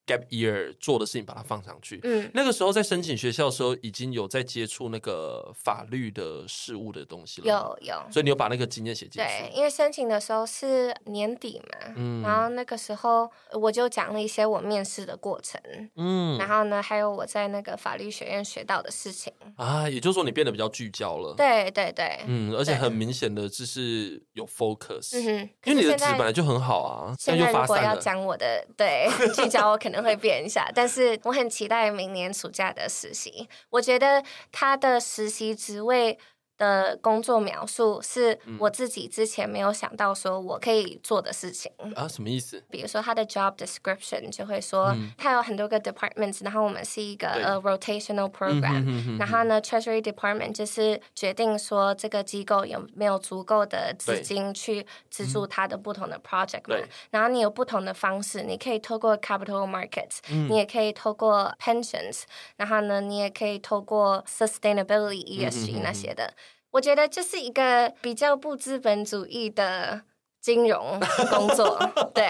[0.10, 2.00] Gap year 做的事情把它放上去。
[2.04, 7.78] 嗯，那个时候在申请学校的时候，已经有在接触那个法律的事务的东西了。
[7.82, 9.30] 有有，所以你有把那个经验写进去。
[9.30, 15.62] 对，因为申请的时候是年底嘛，嗯，然后那个时候我就讲了一些我面试的过程，
[15.96, 19.32] 嗯，然后呢，还有我在那个法律学院学到的事情。
[19.58, 21.36] 啊，也就是说你变得比较聚焦了。
[21.38, 27.14] 对对对，嗯，而且很明显的就是有 focus，嗯哼，因为你的纸本来就很好啊。
[27.20, 29.99] 现在如果要讲我的对聚焦，我可能。
[30.02, 33.48] 会变一下，但是我很期待明年暑假的实习。
[33.70, 36.18] 我觉得他的实习职位
[36.60, 42.08] 的工作描述是我自己之前没有想到说我可以做的事情啊？
[42.08, 42.62] 什么意思？
[42.70, 56.76] 比如说他的 job description 就会说他有很多个 departments，然后我们是一个呃 rotational program，然后呢 treasury department 就是决定说这个机构有没有足够的资金去资助他的不同的 project 嘛？
[57.12, 60.18] 然后你有不同的方式，你可以透过 capital markets，
[60.50, 62.24] 你也可以透过 pensions，
[62.58, 66.34] 然后呢，你也可以透过 sustainability ESG 那些的。
[66.72, 70.02] 我觉得这是一个比较不资本主义的
[70.42, 71.00] 金融
[71.32, 71.78] 工作，
[72.14, 72.24] 对。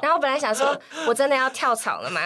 [0.00, 2.20] 然后我本来想说，我真的要跳槽了嘛？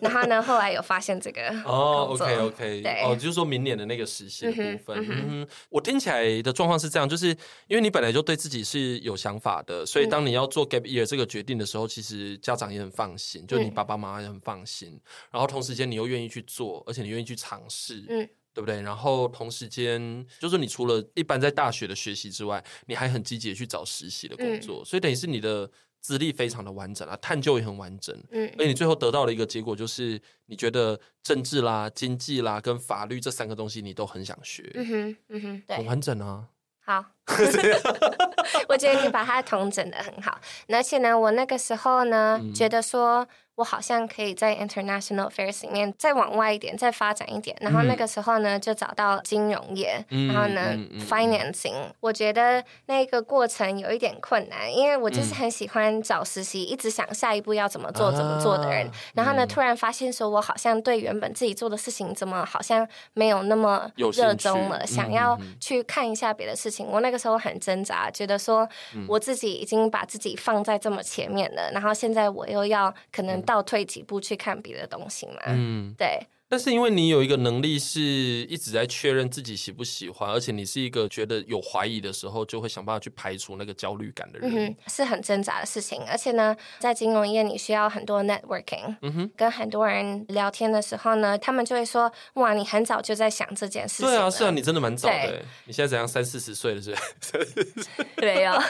[0.00, 4.98] 然后呢，后来有发现这个哦，OK OK，对，哦，就是说明年的那个实习的部分。
[4.98, 7.28] 嗯哼，嗯哼，我听起来的状况是这样，就是
[7.68, 15.00] 因为你本来就对自己是有想法的，所以当你要做 gap year 这个决定的时候，其实家长也很放心，就你爸爸妈妈也很放心。
[15.30, 18.28] 然后同时间你又愿意去做，而且你愿意去尝试，嗯。
[18.54, 18.82] 对不对？
[18.82, 28.14] 然后同时间，就是你除了一般在大学的学习之外，你还很积极的去找实习的工作，嗯、所以等于是你的资历非常的完整啊，探究也很完整。
[28.30, 34.70] 嗯，而且你最后得到的一个结果就是，你觉得政治啦、经济啦跟法律这三个东西你都很想学。
[34.74, 36.48] 嗯哼，嗯哼，对，很完整啊。
[36.84, 37.04] 好，
[38.68, 47.54] 我觉得你把它统整的很好，而且呢，我那个时候呢，嗯、觉得说我好像可以在 international affairs 里面再往外一点，再发展一点。
[47.60, 50.74] 然后那个时候呢，就找到金融业，嗯、然后呢、
[51.06, 51.74] ，financing。
[52.00, 58.86] 我觉得那个过程有一点困难，因为我就是很喜欢找实习，一直想下一步要怎么做、怎么做的人。
[58.86, 66.86] 啊、然后呢，突然发现说我好像对原本自己做的事情，怎么好像没有那么热衷了，想要去看一下别的事情。
[66.86, 68.66] 我那个时候很挣扎，觉得说
[69.06, 73.40] 我自己已经把自己放在这么前面了，然后现在我又要可能。
[73.42, 75.34] 倒退几步去看别的东西嘛？
[75.46, 76.26] 嗯，对。
[76.52, 86.02] 但是因为你有一个能力是一直在确认自己喜不喜欢，而且你是一个觉得有怀疑的时候就会想办法去排除那个焦虑感的人，嗯，是很挣扎的事情。
[86.06, 95.42] 而且呢，在金融业你需要很多 networking，跟很多人聊天的时候呢，他们就会说：“哇，你很早就在想这件事情。”对啊，是啊，你真的蛮早的。
[95.64, 96.06] 你现在怎样？
[96.06, 96.96] 三四十岁了是不
[97.40, 98.04] 是？
[98.16, 98.62] 对哦。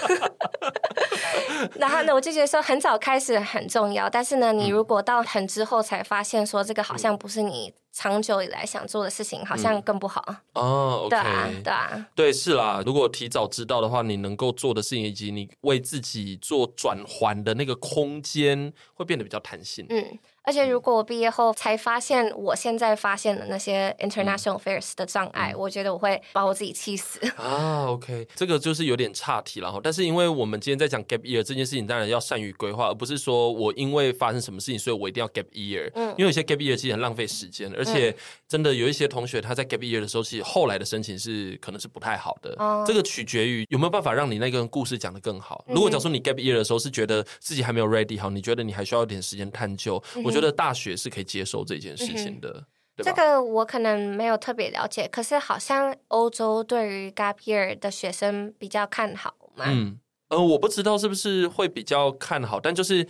[1.75, 7.72] 然后呢，我就觉得说很早开始很重要，但是呢，你如果到很之后才发现说这个好像不是你。
[7.73, 11.07] like 长久以来想做的事情，好像更不好、嗯、哦。
[11.11, 12.83] 对啊，对啊，对，是啦。
[12.85, 19.87] 如果提早知道的话，你能够做的事情以及你为自己做转换的那个空间，会变得比较弹性。
[19.89, 20.19] 嗯。
[20.45, 27.21] 而且，如果我毕业后才发现我现在发现的那些 international affairs 的障碍，嗯、我觉得我会把我自己气死。
[27.39, 29.79] 啊，OK，这个就是有点岔题了哈。
[29.81, 35.89] 但是，因为我们今天在讲 gap year 这件事情，当然要善于规划，而不是说我因为发生什么事情，所以我一定要 gap year。
[35.95, 38.13] 嗯，因为有些 gap year 其实很浪费时间，而且
[38.49, 42.57] 真的有一些同学他在 gap year 的时候，其实后来的申请是可能是不太好的。
[42.59, 45.65] 哦，这个取决于有没有办法让你那个故事讲得更好。
[45.69, 51.13] 如果假如说你 gap year 的时候是觉得自己还没有 ready 好，你觉得你还需要一点时间探究，嗯、我觉得大学是。
[51.13, 52.65] 可以接受这件事情的？
[52.97, 59.67] 这个我可能没有特别了解，可是好像欧洲对于 gap year 的学生比较看好嘛。
[59.69, 59.99] 嗯，
[60.31, 63.07] 呃，我不知道是不是会比较看好，但就是。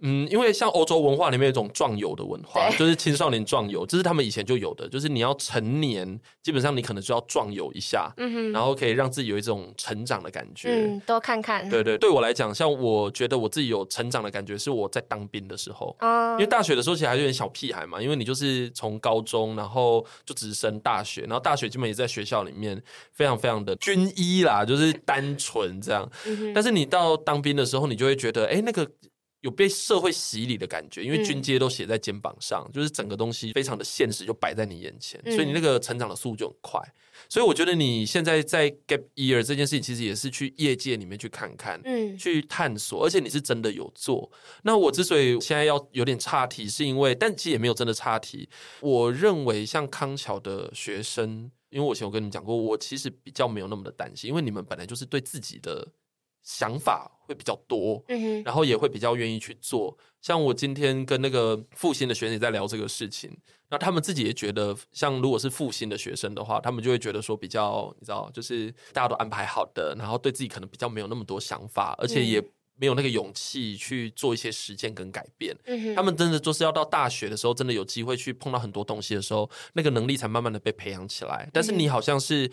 [0.00, 4.88] 嗯，因为像欧洲文化里面有一种壮游的文化，就是青少年壮游，这是他们以前就有的。
[4.88, 8.12] 就是你要成年，基本上你可能就要壮游一下，
[8.52, 11.68] 然后可以让自己有一种成长的感觉，嗯，多看看。
[11.68, 22.80] 对对，对我来讲，像我觉得我自己有成长的感觉，是我在当兵的时候，哦，因为大学的时候其实还是有点小屁孩嘛，因为你就是从高中，然后就直升大学，然后大学基本也在学校里面，
[23.12, 26.08] 非常非常的军医啦，就是单纯这样。
[26.24, 28.88] 嗯，但是你到当兵的时候，你就会觉得，哎，那个。
[29.40, 36.80] 有被社会洗礼的感觉，因为军阶都写在肩膀上，嗯、就是整个东西非常的现实，就摆在你眼前，嗯、所以你那个成长的速度就很快。
[37.28, 44.30] 所以我觉得你现在在 gap year 这件事情，其实也是去业界里面去看看，嗯，去探索，而且你是真的有做。
[44.62, 48.48] 那我之所以现在要有点岔题，是因为，但其实也没有真的岔题。
[48.80, 55.86] 我认为像康桥的学生，因为我以前有跟你们讲过，我其实比较没有那么的担心，因为你们本来就是对自己的。
[56.48, 58.02] 想法会比较多，
[58.42, 59.94] 然后也会比较愿意去做。
[60.22, 63.30] 像我今天跟那个复兴的学姐在聊这个事情，
[63.68, 72.42] 那他们自己也觉得，像如果是复兴的学生的话，他们就会觉得说比较，你知道，就是大家都安排好的，然后对自己可能比较没有那么多想法，而且也
[72.76, 75.54] 没有那个勇气去做一些实践跟改变。
[75.94, 81.50] 他们真的就是要到大学的时候，真的有机会去碰到很多东西的时候，那个能力才慢慢的被培养起来。
[81.52, 82.50] 但是你好像是。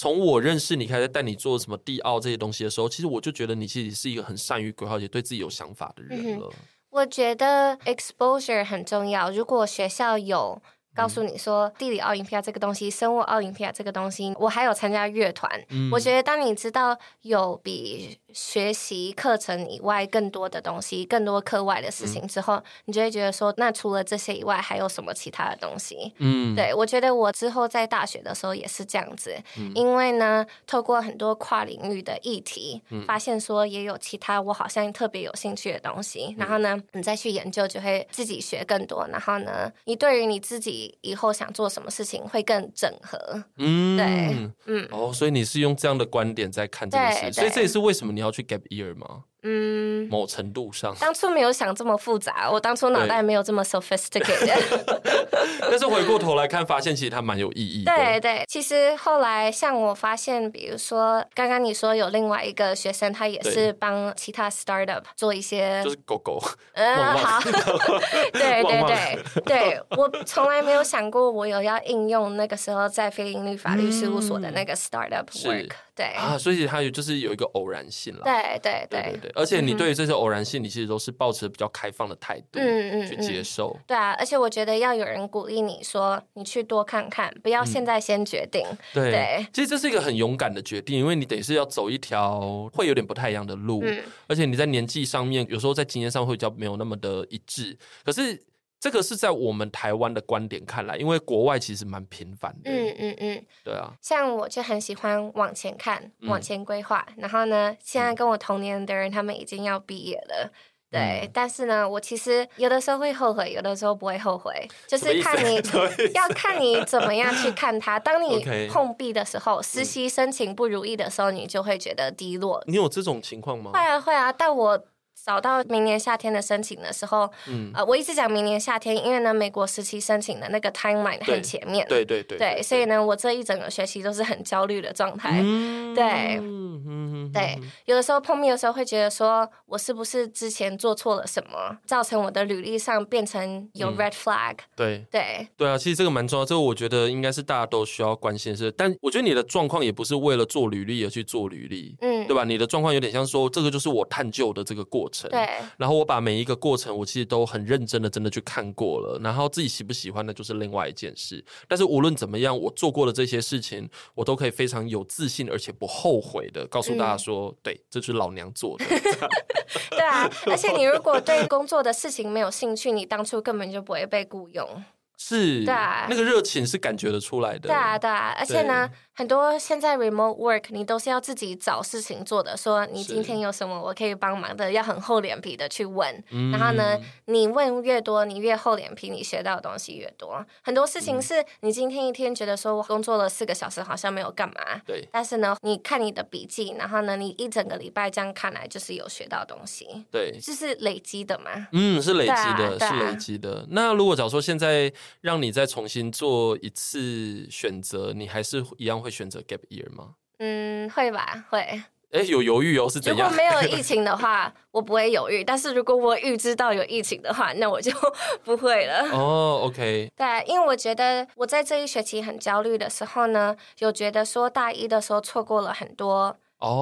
[0.00, 6.48] 从我认识你开始带你做什么地奥这些东西的时候，其实我就觉得你其实是一个很善于规划，且对自己有想法的人了。
[6.90, 9.28] 我觉得 exposure 很重要。
[9.32, 10.62] 如果学校有
[10.98, 15.48] 告诉你说地理奥林匹亚这个东西、生物奥林匹亚这个东西，我还有参加乐团。
[15.68, 26.12] 嗯，我觉得当你知道有比学习课程以外更多的东西，更多课外的事情之后，嗯、你就会觉得说，那除了这些以外，还有什么其他的东西？
[26.18, 43.44] 嗯，对，我觉得我之后在大学的时候也是这样子，嗯、因为呢，透过很多跨领域的议题，嗯、发现说也有其他我好像特别有兴趣的东西，嗯、然后呢，你再去研究，就会自己学更多，然后呢，你对于你自己以后想做什么事情会更整合。
[43.56, 49.24] 嗯，对，嗯，哦，所以你是用这样的观点在看这件事，所以这也是为什么你要去 gap year 吗？
[49.42, 54.58] 嗯，某程度上，当初没有想这么复杂，我当初脑袋没有这么 sophisticated。
[55.70, 57.92] 但是回过头来看，发现其实它蛮有意义的。
[57.94, 66.42] 对对，其实后来像我发现，比如说刚刚你说有另外一个学生，他也是帮其他 startup 做一些，就是狗狗。
[66.72, 67.40] 嗯，好。
[68.32, 75.70] 对对对对，我从来没有想过我有要应用那个时候在非营利法律事务所的那个 startup work。
[75.98, 78.22] 对啊，所以它有就是有一个偶然性了。
[78.22, 83.76] 对对对对对，而且你对于这些偶然性，你其实都是抱持比较开放的态度，嗯嗯，去接受。
[83.84, 88.64] 对啊，而且我觉得要有人鼓励你说，你去多看看，不要现在先决定。
[88.94, 93.82] 对，其实这是一个很勇敢的决定，因为你等于是要走一条会有点不太一样的路，
[94.28, 97.76] 而且你在年纪上面，有时候在经验上会比较没有那么的一致。
[98.04, 98.40] 可是。
[98.80, 102.70] 这个是在我们台湾的观点看来，因为国外其实蛮频繁的。
[102.70, 103.92] 嗯嗯嗯，对啊。
[104.00, 107.04] 像我就很喜欢往前看，往前规划。
[107.10, 110.52] 嗯、然后呢，现在跟我同年的人，他们已经要毕业了。
[110.90, 114.52] 对，嗯、但是呢，我其实有的时候会后悔，有的时候不会后悔，
[114.86, 115.56] 就是看你
[116.14, 117.98] 要看你怎么样去看它。
[117.98, 122.62] 当你碰壁的时候，实习申请不如意的时候，你就会觉得低落。
[122.66, 123.72] 你有这种情况吗？
[123.72, 124.80] 会啊，会啊，但我。
[125.28, 144.56] 找到明年夏天的申请的时候，嗯，呃，我一直讲明年夏天，因为呢，美国实习申请的那个 timeline 很前面，对对对，对，所以呢，我这一整个学期都是很焦虑的状态，嗯对，嗯对，有的时候碰面的时候会觉得说，我是不是之前做错了什么，造成我的履历上变成有 red flag？
[144.74, 145.04] 对。
[145.10, 145.46] 对。
[145.58, 152.44] 对啊，其实这个蛮重要，这个我觉得应该是大家都需要关心的事，但我觉得你的状况也不是为了做履历而去做履历，嗯，对吧？
[152.44, 155.17] 你的状况有点像说，这个就是我探究的这个过程。
[155.26, 155.48] 对，
[155.78, 159.18] 然后我把每一个过程，我其实都很认真的，真的去看过了。
[159.22, 161.42] 然后自己喜不喜欢那就是另外一件事。
[161.66, 168.84] 但是无论怎么样，我做过的这些事情，我都可以非常有自信，而且不后悔的告诉大家说，嗯、对，这就是老娘做的。
[169.90, 174.84] 对啊， 而且你如果对工作的事情没有兴趣，你当初根本就不会被雇佣。
[175.20, 177.68] 是，对啊，那个热情是感觉得出来的。
[177.68, 178.88] 对啊，对啊，而且呢。
[179.18, 186.22] 很多现在 remote work 你都是要自己找事情做的，说你今天有什么我可以帮忙的，要很厚脸皮的去问。
[186.30, 190.46] 嗯、然后呢，你问越多，你越厚脸皮，你学到的东西越多。
[190.62, 195.08] 很多事情是你今天一天觉得说我工作了四个小时好像没有干嘛，对。
[195.10, 201.66] 但是呢，你看你的笔记，然后呢，你一整个礼拜这样看来就是有学到东西，对，就是累积的嘛。
[201.72, 203.66] 嗯，是累积的，啊、是累积的。
[203.70, 204.92] 那如果假如说现在
[205.22, 209.90] 让你再重新做一次选择，你还是一样会选择 gap year？
[209.94, 211.82] 吗嗯，会吧，会。
[212.10, 213.28] 哎，有犹豫哦，是怎样？
[213.28, 215.44] 如果没有 疫情的话，我不会犹豫。
[215.44, 217.92] 但是如果我预知到有疫情的话，那我就
[218.44, 219.06] 不会了。
[219.12, 220.10] 哦，OK。
[220.16, 226.34] 对，因为我觉得我在这一学期很焦虑的时候呢，有觉得说大一的时候错过了很多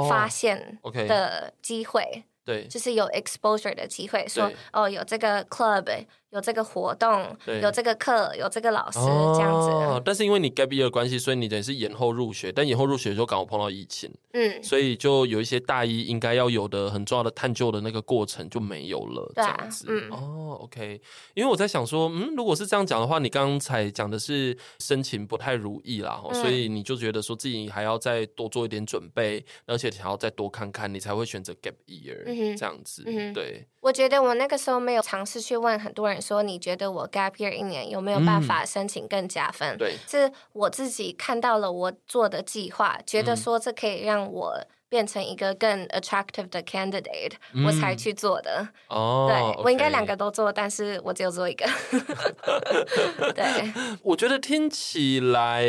[0.09, 2.03] 发现的机会。
[2.03, 2.23] Oh, okay.
[2.47, 5.85] 对，就是有 exposure 的机会，说哦，有这个 club。
[6.31, 10.03] 有这个活动，有这个课，有这个老师，哦、这样子。
[10.05, 12.53] 但是因为你 gap year 的关系，所以你等于是延后入学。
[12.53, 19.87] 但延后入学的时候刚好碰到疫情，嗯，所以就有一些大一应该要有的很重要的探究的那个过程就没有了，这样子。
[19.89, 21.01] 嗯、哦，OK。
[21.35, 33.05] 因为我在想说，嗯，如果是这样讲的话，你刚才讲的是申请不太如意啦，嗯、所以你就觉得说自己还要再多做一点准备，而且还要再多看看，你才会选择 gap year、这样子。
[33.07, 33.67] 嗯、对。
[33.87, 39.77] 我觉得我那个时候没有尝试去问很多人说，你觉得我 gap year 一年有没有办法申请更加分？
[39.77, 44.61] 嗯、对，是我自己看到了我做的计划，觉得说这可以让我。
[44.89, 48.69] 变成一个更 attractive 的 candidate，嗯、我才去做的。
[48.89, 51.67] 哦，对我应该两个都做，但是我只有做一个。
[53.35, 53.73] 对，
[54.03, 55.65] 我觉得听起来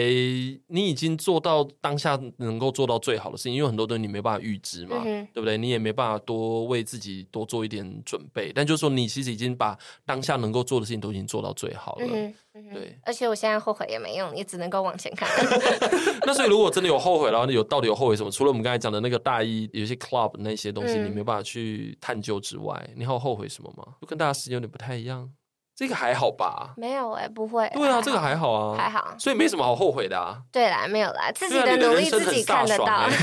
[0.67, 5.57] 你已经做到当下能够做到最好的事情，因为很多东西你没办法预知嘛，嗯、对不对？
[5.57, 12.07] 你也没办法多为自己多做一点准备，但就是说你其实已经把当下能够做的事情都已经做到最好了。
[12.11, 12.33] 嗯
[12.73, 15.29] 对，而且我现在后悔也没用，也只能够往前看。
[16.25, 18.31] 那所以如果真的有后悔，然后有到底有后悔什么？
[18.31, 23.95] 除了我们刚才讲的那个大一有些 club 那些东西，你没有办法去探究之外，嗯、你还有后悔什么吗？
[24.01, 25.29] 就跟大家时间有点不太一样。
[25.77, 26.73] 这个还好吧？
[26.75, 27.71] 没有哎、欸，不会。
[27.75, 30.41] 对啊，这个还好啊，还好，所以没什么好后悔的啊。
[30.51, 33.07] 对啦，没有啦，自己的努力自己看得到。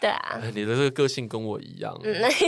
[0.00, 1.94] 对啊，你的这个个性跟我一样，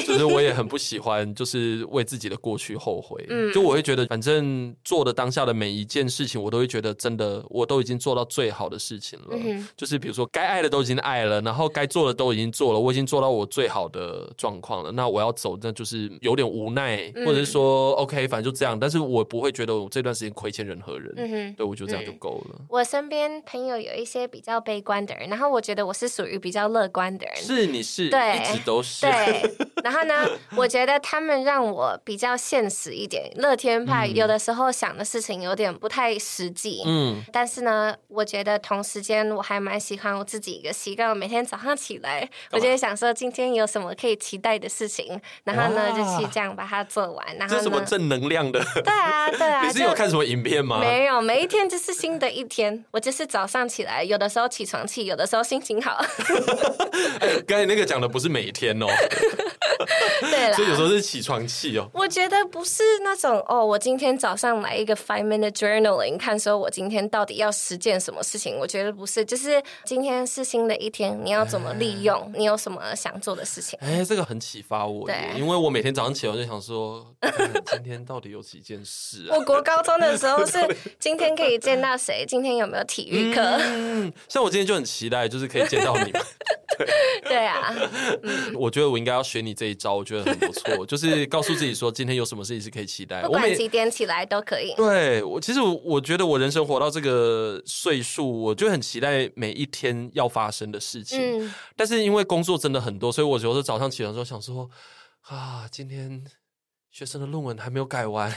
[0.07, 3.23] 就是我也很不喜欢，就是为自己的过去后悔。
[3.29, 9.27] 嗯，就我会觉得，反正做的当下的每一件事情，我都会觉得真的，我都已经做到最好的事情了。
[9.33, 14.91] 嗯，就是比如说，该爱的都已经爱了，然后该做的都已经做了，我已经做到我最好的状况了。
[14.91, 17.58] 那我要走，那就是有点无奈，或者是说。
[17.59, 22.61] 说 OK，反正就这样，但是我不会觉得我这段时间亏欠任何人，嗯哼，对，我觉得这样就够了。
[22.69, 27.37] 我身边朋友有一些比较悲观的人，然后我觉得我是属于比较乐观的人。
[27.37, 29.07] 是，你是，对，一直都是。
[29.07, 29.57] 对，
[29.89, 36.83] 然后呢， 我觉得他们让我比较现实一点，乐天派有的时候想的事情有点不太实际。
[36.85, 47.27] 嗯，但是呢，我觉得同时间我还蛮喜欢我自己一个习惯，我每天早上起来，我就会想说今天有什么可以期待的事情，然后呢就去这样把它做完。
[47.39, 48.63] 然后这是什么正能量的？
[48.85, 49.65] 对啊，对啊。
[49.67, 50.81] 你是有看什么影片吗？
[50.81, 52.85] 没有，每一天就是新的一天。
[52.93, 56.05] 我就是早上起来，有的时候起床气，有的时候心情好。
[57.21, 58.87] 哎，刚才那个讲的不是每一天哦。
[60.31, 61.89] 对了，所以有时候是起床气哦。
[61.93, 68.57] 我觉得不是那种哦，我今天早上来一个 five minute journaling，看说我今天到底要实践什么事情。
[68.59, 72.19] 我觉得不是，就是今天是新的一天，你要怎么利用？
[72.35, 73.79] 哎、你有什么想做的事情？
[73.83, 75.07] 哎，这个很启发我。
[75.07, 77.07] 对，因为我每天早上起来我就想说，
[77.73, 79.37] 今天到底有几件事啊？
[79.37, 80.59] 我国高中的时候是
[80.99, 82.25] 今天可以见到谁？
[82.27, 83.41] 今天有没有体育课？
[83.43, 86.23] 嗯，像我今天就很期待，就是可以见到你们。
[86.79, 86.87] 对，
[87.29, 87.75] 对啊，
[88.23, 90.87] 嗯、我觉得我应该要学你这一招，我觉得很不错。
[90.87, 94.71] 就是告诉自己说，今天有什么事情是可以期待， 不管几点起来都可以。
[94.71, 101.41] 我对我，其实我我觉得我人生活到这个岁数，我就很期待每一天要发生的事情。
[101.41, 104.71] 嗯、但是因为工作真的很多，所以我有时候早上起床的时候想说
[105.23, 106.25] 啊，今天。
[106.91, 108.31] 学生的论文还没有改完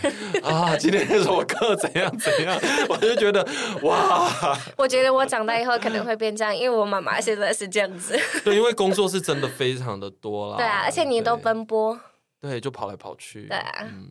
[0.44, 0.76] 啊！
[0.78, 1.76] 今天有什么课？
[1.78, 2.60] 怎样怎样？
[2.90, 3.46] 我就觉得
[3.84, 4.30] 哇！
[4.78, 8.20] 我觉得我长大以后可能会变这样，因为我妈妈现在是这样子。
[8.44, 10.58] 对，因为工作是真的非常的多啦。
[10.58, 12.00] 对啊，而且你都奔波。
[12.40, 13.48] 对，就跑来跑去。
[13.48, 13.86] 对啊。
[13.88, 14.10] 嗯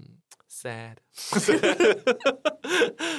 [0.51, 0.97] ，sad。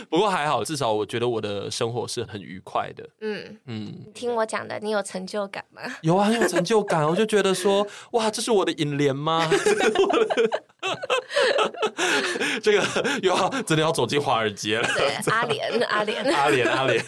[0.09, 3.07] 不过还好，至少我觉得我的生活是很愉快的。
[3.21, 4.05] 嗯嗯。
[4.13, 5.81] 听我讲的，你有成就感吗？
[6.01, 7.07] 有啊，很有成就感。
[7.07, 9.49] 我就觉得说， 哇，这是我的引联吗？
[12.61, 12.83] 这个
[13.21, 14.87] 又要真的要走进华尔街了。
[14.95, 17.03] 对，阿联，阿联，阿联，阿联。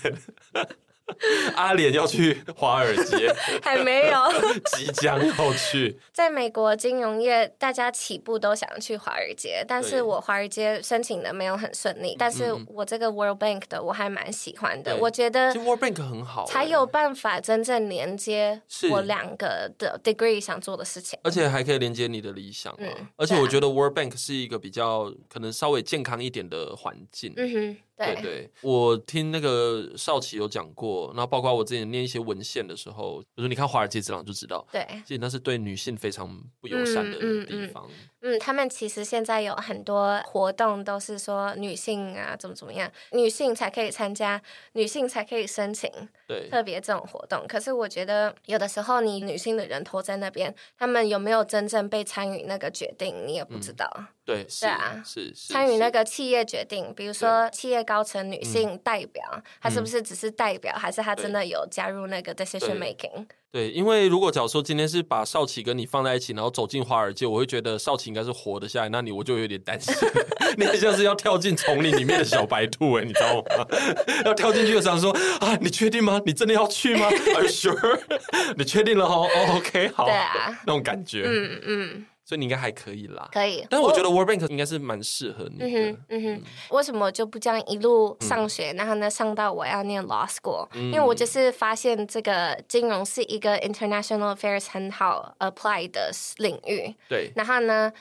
[1.55, 4.19] 阿莲要去华尔街， 还没有，
[4.75, 5.99] 即将要去。
[6.11, 12.15] 在美国金融业，大家起步都想去华尔街，但是我华尔街申请的没有很顺利。
[12.17, 22.73] 但是我这个 World Bank 的我还蛮喜欢的，我觉得 World Bank 很好，才有办法真正连接我两个的 degree 想做的事情，而且还可以连接你的理想。
[22.77, 27.33] 嗯，而且我觉得 World Bank 是一个比较可能稍微健康一点的环境。
[27.35, 27.77] 嗯哼。
[28.05, 36.27] 对，对对，我听那个少奇有讲过，然后包括我之前念一些文献的时候，比如说你看《华尔街之狼》就知道，对，其实那是对女性非常
[36.59, 37.85] 不友善的地方。
[37.87, 37.91] 嗯。
[37.91, 45.91] 嗯嗯嗯，他们其实现在有很多活动，都是说女性啊，怎么怎么样，女性才可以参加，女性才可以申请，
[46.25, 47.45] 对，特别这种活动。
[47.49, 53.91] 可是我觉得，有的时候你女性的人头在那边，他们有没有真正被参与那个决定，你也不知道。
[53.97, 59.21] 嗯、对，是啊，是是参与那个企业决定，比如说企业高层女性代表，
[59.61, 63.27] 她、嗯、是不是只是代表，还是她真的有加入那个 decision making？
[63.53, 69.93] 对，因为如果假如说今天是把少奇跟你放在一起，然后走进华尔街，我会觉得少奇应该是活得下来，那你我就有点担心，
[70.57, 73.67] 你很像是要跳进丛林里面的小白兔哎，你知道吗？
[74.25, 76.19] 要跳进去的时候说啊，你确定吗？
[76.25, 77.99] 你真的要去吗？Are you sure？
[78.57, 82.05] 你确定了哦、oh,，OK，好，对啊，那种感觉，嗯嗯。
[82.33, 83.63] 嗯所以你应该还可以啦，可以。
[83.69, 85.67] 但是我觉得 World Bank 应该是蛮适合你的。
[85.67, 86.43] 嗯哼，嗯哼。
[86.71, 90.67] 为什么就不这样一路上学，然后呢上到我要念 Law School？
[90.73, 96.95] 因为我就是发现这个金融是一个 International Affairs 很好 apply 的领域。
[97.07, 97.31] 对。
[97.35, 97.93] 然后呢？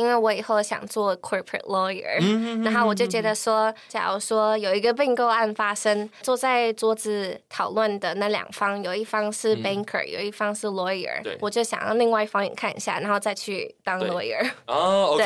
[0.00, 11.36] 因为我以后想做 corporate lawyer，嗯、然后我就觉得说，假如说有一个并购案发生，坐在桌子讨论的那两方，有一方是 banker，、嗯、有一方是 lawyer，对。
[11.40, 14.50] 我就想要另外一方也看一下，然后再去当 lawyer。
[14.66, 15.22] 哦，OK，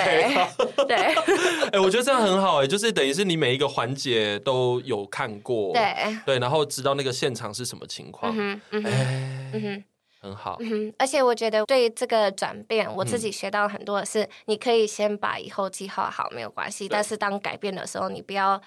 [0.88, 0.96] 对，
[1.70, 5.94] 哎欸，我觉得这样很好，哎，就是等于是你每一个环节都有看过，对，
[6.26, 8.90] 对，然后知道那个现场是什么情况，嗯哼，嗯哼。
[8.90, 9.84] 欸嗯哼
[10.24, 16.88] 很好，嗯，而且我觉得对这个转变，我自己学到很多的是，你可以先把以后计划好，没有关系。
[16.88, 18.58] 但是当改变的时候，你不要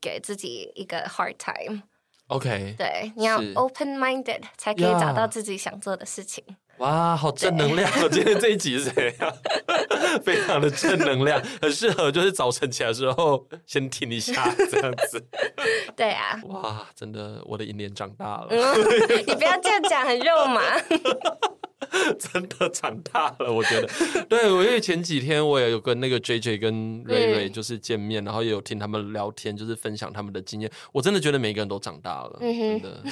[0.00, 1.82] 给自己一个 hard time。
[2.28, 6.44] OK，对，你要 open minded 才可以找到自己想做的事情。
[6.82, 7.88] 哇，好正能量！
[8.02, 9.32] 我今天这一集是怎样？
[10.24, 15.24] 非常的正能量，很适合就是早晨起来的时候先听一下这样子。
[15.94, 18.48] 对啊，哇，真的，我的银联长大了。
[18.50, 20.60] 你不要这样讲，很肉麻。
[22.18, 23.88] 真的长大了，我觉得。
[24.28, 30.70] 对，我因为前几天我也有跟那个 JJ 跟瑞瑞就是见面，然后也有听他们聊天，就是分享他们的经验。
[30.92, 33.02] 我真的觉得每个人都长大了，真的。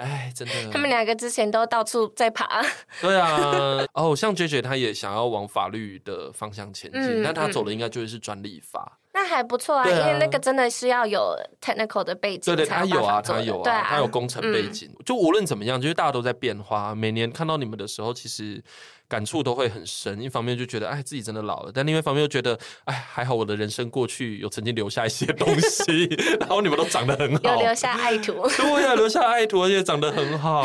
[0.00, 2.62] 哎，真的，他们两个之前都到处在爬。
[3.02, 8.98] 对啊，哦，像 JJ 他也想要往法律的方向前进，嗯、但他走的应该就是专利法。
[9.12, 12.54] 那还不错啊，啊因为那个真的是要有 technical 的背景。
[12.54, 14.88] 对对，他有啊，他有啊，啊他有工程背景。
[14.88, 16.94] 嗯、就无论怎么样，就是大家都在变化。
[16.94, 18.62] 每年看到你们的时候，其实
[19.10, 20.22] 感触都会很深。
[20.22, 26.06] 一方面就觉得哎自己真的老了，但另外一方面又觉得哎还好我的人生过去有曾经留下一些东西，
[26.38, 30.64] 然后你们都长得很好，有留下爱徒，对呀、啊，留下爱徒，而且长得很好，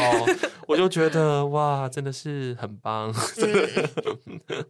[0.68, 3.12] 我就觉得哇，真的是很棒。
[3.38, 4.64] 嗯、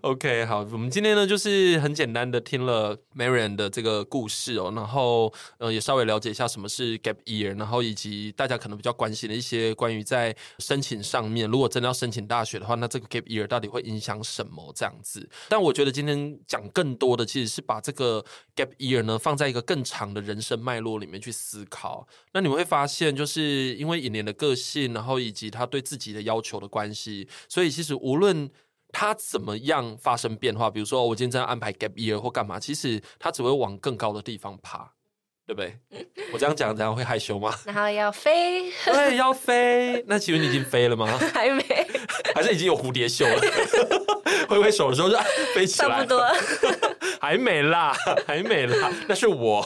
[0.02, 15.26] OK，好，我们今天呢就是很简单的听了 Marion 的这个故事哦，然后呃也稍微了解一下什么是 Gap Year，然后以及大家可能比较关心的一些关于在申请上面，如果真的要申请大学的话，那这个 Gap Year 到底会影响什么这样子？
[15.48, 18.22] 但我觉得今天讲更多的其实是把这个
[18.54, 22.06] Gap Year 呢放在一个更长的人生脉络里面去思考。
[22.32, 28.50] 那你们会发现，就是因为尹莲的个性，然后以及他对自己的要求的关系，所以其实无论
[28.90, 34.92] 他怎么样发生变化，比如说我今天在安排 Gap Year 或干嘛，其实他只会往更高的地方爬。
[35.44, 35.76] 对不对？
[36.32, 37.52] 我这样讲，这样会害羞吗？
[37.66, 40.02] 然后要飞，对，要飞。
[40.06, 41.18] 那请问你已经飞了吗？
[41.34, 41.62] 还没，
[42.34, 43.40] 还是已经有蝴蝶袖了？
[44.48, 45.16] 挥挥手的时候就
[45.54, 46.20] 飞起来，差不多。
[47.22, 47.94] 还没啦，
[48.26, 49.64] 还没啦，那是我。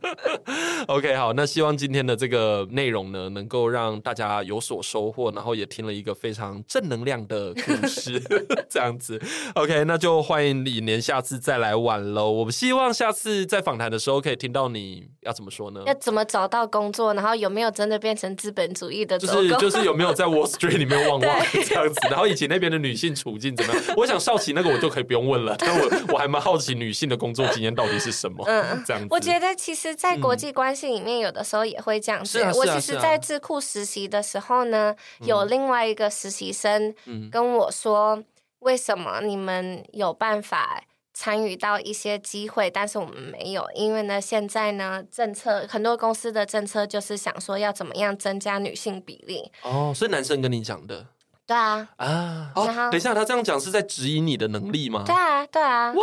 [0.88, 8.22] OK，好，那希望今天的这个内容呢，能够让大家有所收获，然后也听了一个非常正能量的故事，
[8.68, 9.18] 这样子。
[9.54, 12.30] OK，那就欢迎李年下次再来玩喽。
[12.30, 15.80] 我们希望下次在访谈的时候可以听到你要怎么说呢？
[15.86, 19.18] 要怎么找到工作，然后有没有真的变成资本主义的？
[19.18, 21.98] 就是就是有没有在 Wall Street 里面旺旺这样子？
[22.10, 23.82] 然后以及那边的女性处境怎么样？
[23.96, 26.49] 我想少奇那个我就可以不用问了，但我我还蛮好。
[26.50, 28.44] 好奇女性的工作经验到底是什么？
[28.46, 29.08] 嗯，这样子。
[29.10, 32.42] 我觉得其实，在国际关系里面，有的时候也会这样子。
[32.54, 36.94] 我其实，在智库实习的时候呢，有另外一个实习生
[37.30, 38.22] 跟我说
[38.60, 40.82] ：“为什么你们有办法
[41.14, 43.64] 参与到一些机会，但是我们没有？
[43.74, 51.06] 因为呢，现在呢，政策很多公司的政策就是想说要怎么样增加女性比例。”哦，是男生跟你讲的。
[51.50, 52.52] 对啊啊！
[52.54, 55.02] 哦，等一下，他这样讲是在质疑你的能力吗？
[55.04, 55.92] 对啊，对啊！
[55.92, 56.02] 哇，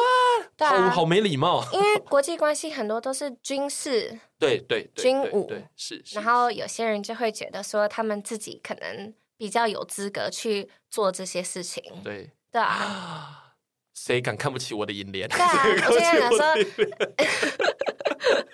[0.57, 1.65] 对啊，好好没礼貌。
[1.71, 6.03] 因为国际关系很多都是军事，对对，军武，对是。
[6.11, 11.81] 然后有些人就会觉得说，他们自己可能比较有资格去做这些事情。
[12.03, 13.53] 对对啊！
[13.93, 15.29] 谁敢看不起我的银莲？
[15.29, 16.43] 对啊， 我这样说。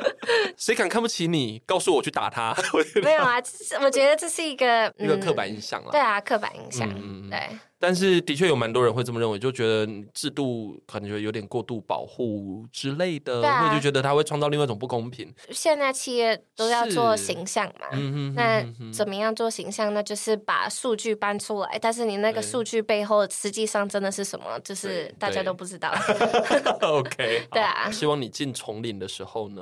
[0.57, 1.61] 谁敢看不起你？
[1.65, 2.55] 告诉我去打他！
[3.03, 3.35] 没有啊，
[3.81, 5.91] 我觉得这是一个、嗯、一个刻板印象了。
[5.91, 6.89] 对啊，刻板印象。
[6.89, 7.39] 嗯，对。
[7.83, 15.29] 但是的确有蛮多人会这么认为，就觉得制度可能觉得有点过度保护之类的，或者、啊、就觉得它会创造另外一种不公平。
[15.51, 18.63] 现在企业都要做形象嘛，嗯、那
[18.93, 20.03] 怎么样做形象那？
[20.03, 25.93] 就是把数据搬出来，但是你那个数据背后实际上真的是什么，就是大家都不知道。
[26.81, 27.89] OK，对啊。
[27.89, 29.61] 希望你进丛林的时候呢，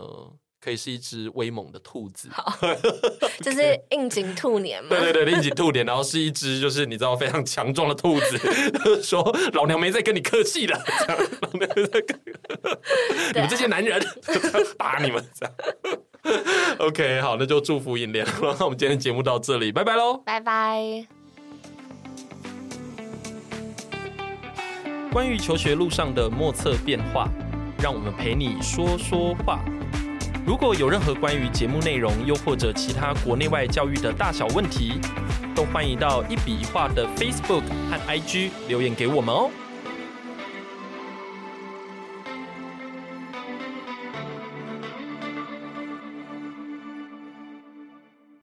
[0.59, 2.53] 可以是一只威猛的兔子，好，
[3.41, 4.89] 就是应景兔年嘛？
[4.89, 10.79] 对对对，应景兔年，然后是一只就是你知道非常强壮的兔子， 说老娘没在跟你客气了，
[11.41, 12.19] 老娘没在跟
[13.33, 14.01] 你 们这些男人
[14.77, 15.55] 打你们这样。
[16.79, 21.05] OK，好，那就祝福银莲，那我们今天节目到这里，拜拜喽，拜拜。
[25.11, 27.27] 关于求学路上的莫测变化，
[27.81, 29.59] 让我们陪你说说话。
[30.45, 34.99] 如果有任何关于节目内容，又或者其他国内外教育的大小问题，
[35.55, 39.49] 都欢迎到一笔一画的 Facebook 和 IG 留言给我们哦。